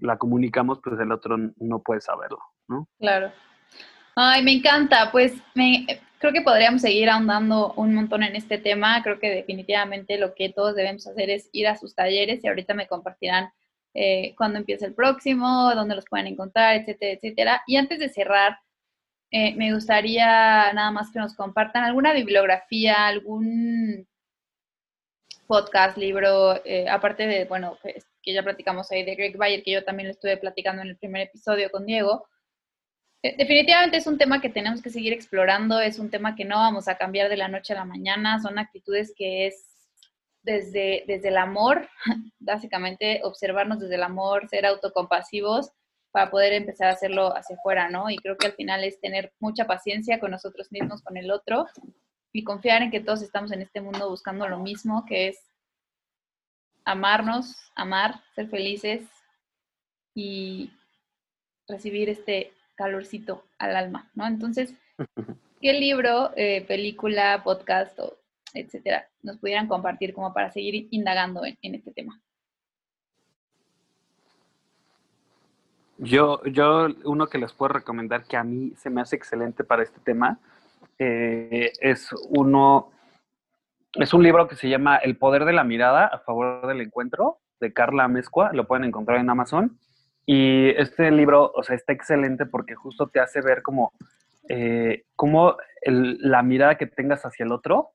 [0.00, 2.38] la comunicamos, pues el otro no puede saberlo,
[2.68, 2.88] ¿no?
[2.98, 3.32] Claro.
[4.14, 5.10] Ay, me encanta.
[5.12, 5.86] Pues me,
[6.18, 9.02] creo que podríamos seguir ahondando un montón en este tema.
[9.02, 12.74] Creo que definitivamente lo que todos debemos hacer es ir a sus talleres y ahorita
[12.74, 13.50] me compartirán
[13.94, 17.62] eh, cuándo empieza el próximo, dónde los pueden encontrar, etcétera, etcétera.
[17.66, 18.58] Y antes de cerrar,
[19.30, 24.06] eh, me gustaría nada más que nos compartan alguna bibliografía, algún
[25.46, 27.78] podcast, libro, eh, aparte de, bueno,
[28.26, 30.98] que ya platicamos ahí de Greg Bayer, que yo también lo estuve platicando en el
[30.98, 32.26] primer episodio con Diego
[33.26, 36.56] eh, definitivamente es un tema que tenemos que seguir explorando, es un tema que no
[36.56, 39.66] vamos a cambiar de la noche a la mañana, son actitudes que es
[40.42, 41.88] desde, desde el amor,
[42.38, 45.72] básicamente observarnos desde el amor, ser autocompasivos
[46.12, 48.10] para poder empezar a hacerlo hacia afuera, ¿no?
[48.10, 51.66] Y creo que al final es tener mucha paciencia con nosotros mismos, con el otro,
[52.32, 55.38] y confiar en que todos estamos en este mundo buscando lo mismo, que es
[56.86, 59.02] amarnos, amar, ser felices
[60.14, 60.72] y
[61.68, 64.26] recibir este calorcito al alma, ¿no?
[64.26, 64.72] Entonces,
[65.60, 68.16] ¿qué libro, eh, película, podcast, o
[68.54, 72.18] etcétera, nos pudieran compartir como para seguir indagando en, este tema?
[75.98, 79.82] Yo, yo, uno que les puedo recomendar que a mí se me hace excelente para
[79.82, 80.38] este tema,
[80.98, 82.92] eh, es uno,
[83.98, 87.38] es un libro que se llama El poder de la mirada a favor del encuentro,
[87.60, 89.78] de Carla Mezcua, lo pueden encontrar en Amazon.
[90.26, 93.92] Y este libro, o sea, está excelente porque justo te hace ver como,
[94.48, 95.04] eh,
[95.84, 97.90] la mirada que tengas hacia el otro,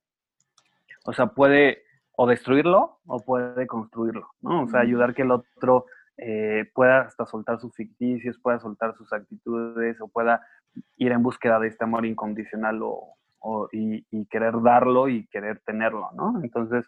[1.05, 1.83] o sea, puede
[2.13, 4.63] o destruirlo o puede construirlo, ¿no?
[4.63, 5.85] O sea, ayudar que el otro
[6.17, 10.41] eh, pueda hasta soltar sus ficticios, pueda soltar sus actitudes o pueda
[10.97, 13.15] ir en búsqueda de este amor incondicional o,
[13.71, 16.39] y, querer darlo y querer tenerlo, ¿no?
[16.43, 16.85] Entonces,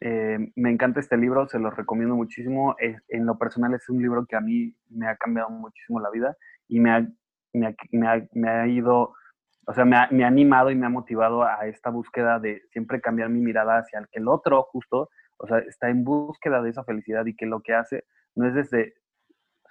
[0.00, 2.76] eh, me encanta este libro, se lo recomiendo muchísimo.
[2.78, 6.36] en lo personal es un libro que a mí me ha cambiado muchísimo la vida
[6.68, 7.06] y me ha,
[7.52, 9.14] me ha, ido,
[9.66, 12.62] o sea, me ha, me ha, animado y me ha motivado a esta búsqueda de
[12.70, 16.62] siempre cambiar mi mirada hacia el que el otro justo, o sea, está en búsqueda
[16.62, 18.04] de esa felicidad y que lo que hace
[18.34, 18.94] no es desde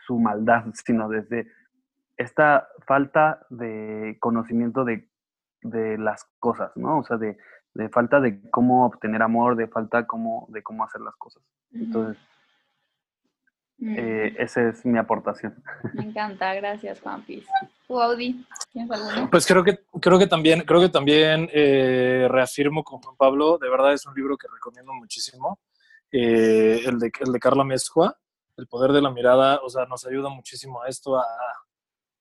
[0.06, 1.48] su maldad, sino desde
[2.18, 5.08] esta falta de conocimiento de,
[5.70, 7.00] de las cosas, ¿no?
[7.00, 7.38] O sea, de,
[7.74, 11.44] de falta de cómo obtener amor, de falta cómo, de cómo hacer las cosas.
[11.72, 12.18] Entonces,
[13.78, 13.96] mm.
[13.98, 15.64] eh, esa es mi aportación.
[15.94, 17.24] Me encanta, gracias Juan
[17.88, 18.46] ¿Tú, Audi?
[19.30, 23.70] Pues creo que, creo que también, creo que también eh, reafirmo con Juan Pablo, de
[23.70, 25.60] verdad es un libro que recomiendo muchísimo,
[26.12, 28.18] eh, el, de, el de Carla Mezcua,
[28.58, 31.26] El poder de la mirada, o sea, nos ayuda muchísimo a esto, a,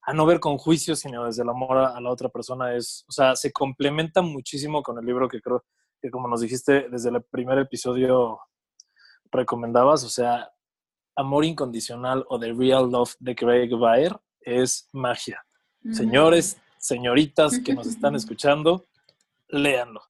[0.07, 3.13] a no ver con juicio, sino desde el amor a, la otra persona es, o
[3.13, 5.65] sea, se complementa muchísimo con el libro que creo
[6.01, 8.39] que como nos dijiste desde el primer episodio
[9.33, 10.49] recomendabas, o sea,
[11.17, 15.45] Amor Incondicional o The Real Love de Craig Baer es magia.
[15.91, 18.87] Señores, señoritas que nos están escuchando,
[19.49, 20.03] léanlo.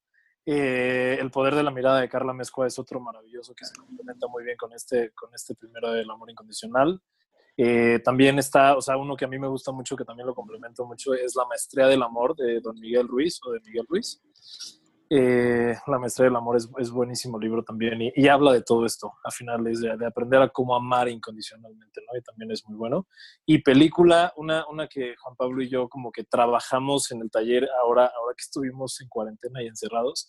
[0.44, 4.27] Eh, el poder de la mirada de Carla Mezcua es otro maravilloso que se complementa
[4.27, 7.01] muy bien con este, con este primero del amor incondicional.
[7.57, 10.35] Eh, también está, o sea, uno que a mí me gusta mucho, que también lo
[10.35, 14.20] complemento mucho, es La Maestría del Amor de Don Miguel Ruiz o de Miguel Ruiz.
[15.09, 19.12] Eh, la maestría del amor es, es buenísimo libro también y, habla de todo esto,
[19.23, 22.19] a finales de, de, aprender a cómo amar incondicionalmente, ¿no?
[22.19, 23.07] Y también es muy bueno.
[23.45, 27.69] Y película, una, una que Juan Pablo y yo como que trabajamos en el taller
[27.81, 30.28] ahora, ahora que estuvimos en cuarentena y encerrados,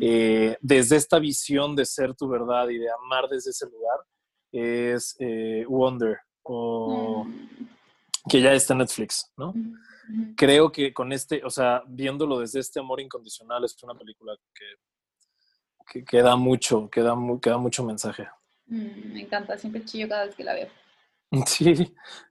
[0.00, 4.00] eh, desde esta visión de ser tu verdad y de amar desde ese lugar,
[4.50, 7.48] es eh, Wonder, o, mm.
[8.28, 9.54] que ya está en Netflix, ¿no?
[10.36, 16.04] creo que con este, o sea, viéndolo desde este amor incondicional, es una película que,
[16.04, 18.28] que, da mucho, que da, mucho mensaje.
[18.66, 20.68] Mm, me encanta, siempre chillo cada vez que la veo.
[21.46, 21.74] Sí,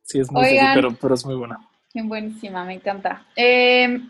[0.02, 1.60] sí, es muy pero, pero es muy buena.
[1.92, 3.26] Qué buenísima, me encanta.
[3.36, 4.10] Em,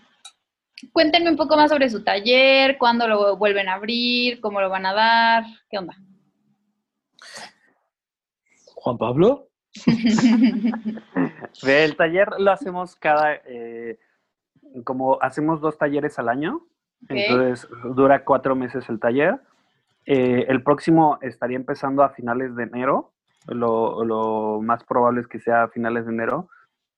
[0.93, 4.85] cuéntenme un poco más sobre su taller, cuándo lo vuelven a abrir, cómo lo van
[4.85, 5.97] a dar, qué onda.
[8.75, 9.49] Juan Pablo.
[11.67, 13.99] El taller lo hacemos cada, eh,
[14.83, 16.65] como hacemos dos talleres al año,
[17.07, 19.39] entonces dura cuatro meses el taller.
[20.05, 23.13] Eh, el próximo estaría empezando a finales de enero,
[23.47, 26.49] lo, más probable es que sea a finales de enero.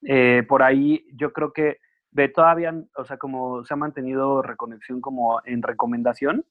[0.04, 1.80] Eh, por ahí yo creo que
[2.12, 6.46] ve todavía, o sea, como se ha mantenido reconexión como en recomendación,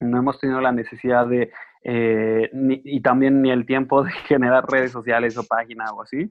[0.00, 1.50] no hemos tenido la necesidad de,
[1.84, 6.30] eh, y también ni el tiempo de generar redes sociales o página o así.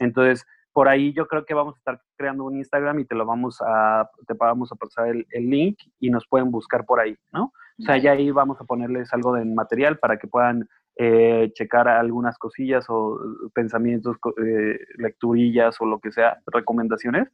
[0.00, 3.24] Entonces, por ahí yo creo que vamos a estar creando un Instagram y te lo
[3.24, 7.52] vamos a, te vamos a pasar el, link y nos pueden buscar por ahí, ¿no?
[7.78, 11.88] O sea, ya ahí vamos a ponerles algo de material para que puedan eh, checar
[11.88, 13.18] algunas cosillas o
[13.52, 17.28] pensamientos, eh, lecturillas o lo que sea, recomendaciones.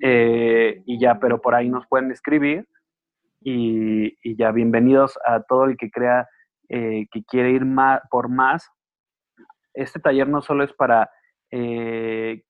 [0.00, 2.66] y ya, pero por ahí nos pueden escribir
[3.40, 6.28] y, ya bienvenidos a todo el que crea
[6.68, 8.68] eh, que quiere ir más, por más.
[9.74, 11.10] Este taller no solo es para
[11.50, 12.42] eh,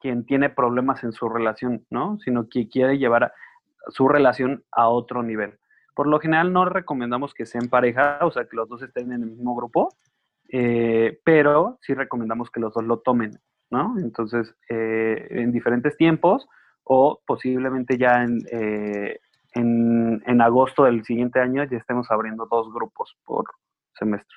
[0.00, 2.18] quien tiene problemas en su relación, ¿no?
[2.18, 3.32] Sino que quiere llevar
[3.88, 5.58] su relación a otro nivel.
[5.94, 9.22] Por lo general no recomendamos que sean pareja, o sea, que los dos estén en
[9.22, 9.88] el mismo grupo,
[10.50, 13.38] eh, pero sí recomendamos que los dos lo tomen,
[13.70, 13.94] ¿no?
[13.98, 16.46] Entonces, en diferentes tiempos
[16.82, 18.40] o posiblemente ya en,
[19.54, 19.93] en,
[20.26, 23.44] en, agosto del siguiente año ya estemos abriendo dos grupos por
[23.98, 24.36] semestre.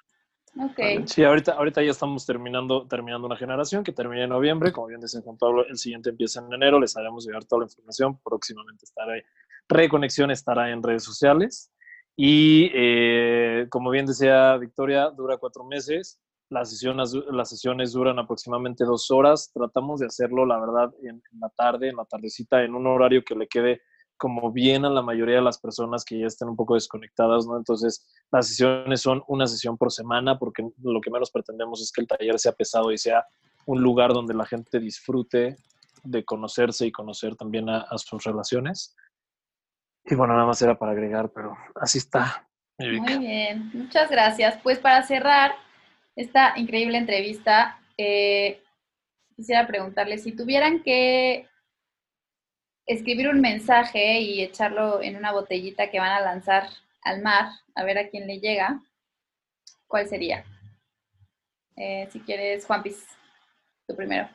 [0.71, 1.07] Okay.
[1.07, 4.71] Sí, ahorita, ahorita ya estamos terminando, terminando una generación que termina en noviembre.
[4.71, 6.79] Como bien dice Juan Pablo, el siguiente empieza en enero.
[6.79, 8.19] Les haremos llegar toda la información.
[8.23, 9.13] Próximamente estará
[9.69, 11.71] Reconexión estará en redes sociales.
[12.15, 16.19] Y eh, como bien decía Victoria, dura cuatro meses.
[16.49, 19.51] Las sesiones, las sesiones duran aproximadamente dos horas.
[19.53, 23.23] Tratamos de hacerlo, la verdad, en, en la tarde, en la tardecita, en un horario
[23.23, 23.81] que le quede
[24.17, 27.55] como bien a la mayoría de las personas que ya estén un poco desconectadas, ¿no?
[27.55, 32.01] Entonces, las sesiones son una sesión por semana porque lo que menos pretendemos es que
[32.01, 33.25] el taller sea pesado y sea
[33.65, 35.57] un lugar donde la gente disfrute
[36.03, 38.95] de conocerse y conocer también a, sus relaciones.
[40.05, 42.47] Y bueno, nada más era para agregar, pero así está.
[42.79, 44.57] Muy bien, muchas gracias.
[44.63, 45.55] Pues para cerrar
[46.15, 48.61] esta increíble entrevista, eh,
[49.35, 51.47] quisiera preguntarle si tuvieran que
[52.87, 56.69] escribir un mensaje y echarlo en una botellita que van a lanzar
[57.03, 58.81] al mar, a ver a quién le llega,
[59.87, 60.43] ¿cuál sería?
[61.75, 63.05] Eh, si quieres, Juanpis,
[63.87, 64.27] tú primero.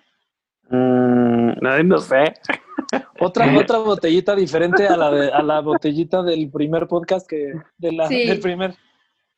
[0.68, 2.34] Mm, no sé.
[3.20, 8.06] otra, otra botellita diferente a la, a la botellita del primer podcast que de la,
[8.08, 8.74] del primer.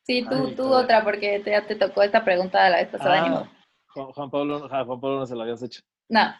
[0.03, 3.25] Sí, tú, tú otra, porque ya te tocó esta pregunta de la vez pasada.
[3.25, 3.49] Ah,
[3.87, 5.81] Juan, Pablo, Juan Pablo no se la habías hecho.
[6.09, 6.31] No.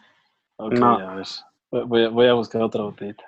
[0.58, 0.98] no.
[0.98, 1.26] a ver.
[1.70, 3.24] Voy a, buscar otra botellita.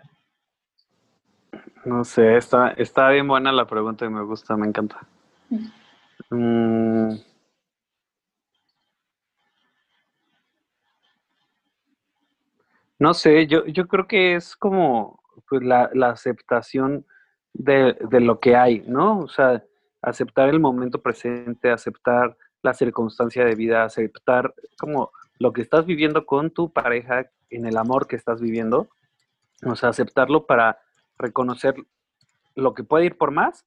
[1.85, 5.01] No sé, está, está bien buena la pregunta y me gusta, me encanta.
[6.31, 7.15] Mm.
[13.01, 17.07] No sé, yo, yo creo que es como pues, la, la aceptación
[17.53, 19.21] de, de, lo que hay, ¿no?
[19.21, 19.65] O sea,
[20.03, 26.27] aceptar el momento presente, aceptar la circunstancia de vida, aceptar como lo que estás viviendo
[26.27, 28.89] con tu pareja, en el amor que estás viviendo,
[29.65, 30.79] o sea, aceptarlo para
[31.19, 31.75] reconocer
[32.55, 33.65] lo que puede ir por más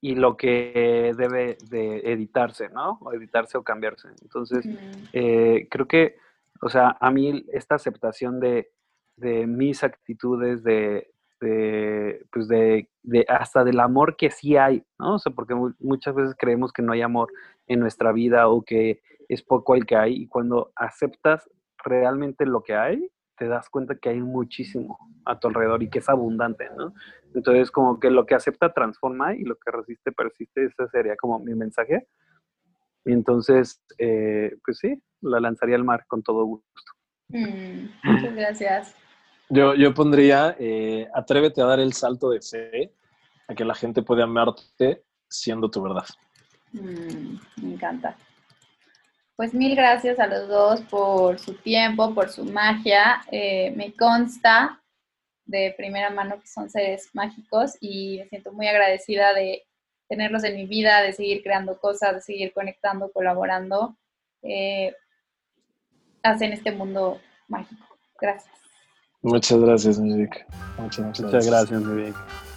[0.00, 2.98] y lo que debe de editarse, ¿no?
[3.02, 4.08] O editarse o cambiarse.
[4.22, 4.64] Entonces,
[5.12, 6.16] eh, creo que,
[6.62, 8.70] o sea, a mí esta aceptación de,
[9.46, 11.10] mis actitudes, de,
[12.30, 15.16] pues de, de, hasta del amor que sí hay, ¿no?
[15.16, 17.32] O sea, porque muchas veces creemos que no hay amor
[17.66, 21.50] en nuestra vida o que es poco el que hay y cuando aceptas
[21.88, 26.00] realmente lo que hay, te das cuenta que hay muchísimo a tu alrededor y que
[26.00, 26.92] es abundante, ¿no?
[27.34, 31.38] Entonces, como que lo que acepta transforma y lo que resiste persiste, ese sería como
[31.38, 32.08] mi mensaje.
[33.04, 36.92] Y entonces, eh, pues sí, la lanzaría al mar con todo gusto.
[37.28, 38.94] Mm, muchas gracias.
[39.50, 42.92] Yo, yo pondría, eh, atrévete a dar el salto de fe
[43.48, 46.04] a que la gente puede amarte siendo tu verdad.
[46.72, 48.14] Mm, me encanta.
[49.38, 53.22] Pues mil gracias a los dos por su tiempo, por su magia.
[53.30, 54.82] Eh, me consta
[55.44, 59.64] de primera mano que son seres mágicos y me siento muy agradecida de
[60.08, 63.96] tenerlos en mi vida, de seguir creando cosas, de seguir conectando, colaborando.
[64.42, 64.92] Eh,
[66.24, 67.86] hacen este mundo mágico.
[68.20, 68.52] Gracias.
[69.22, 70.46] Muchas gracias, Mirik.
[70.78, 72.47] Muchas, muchas, gracias, gracias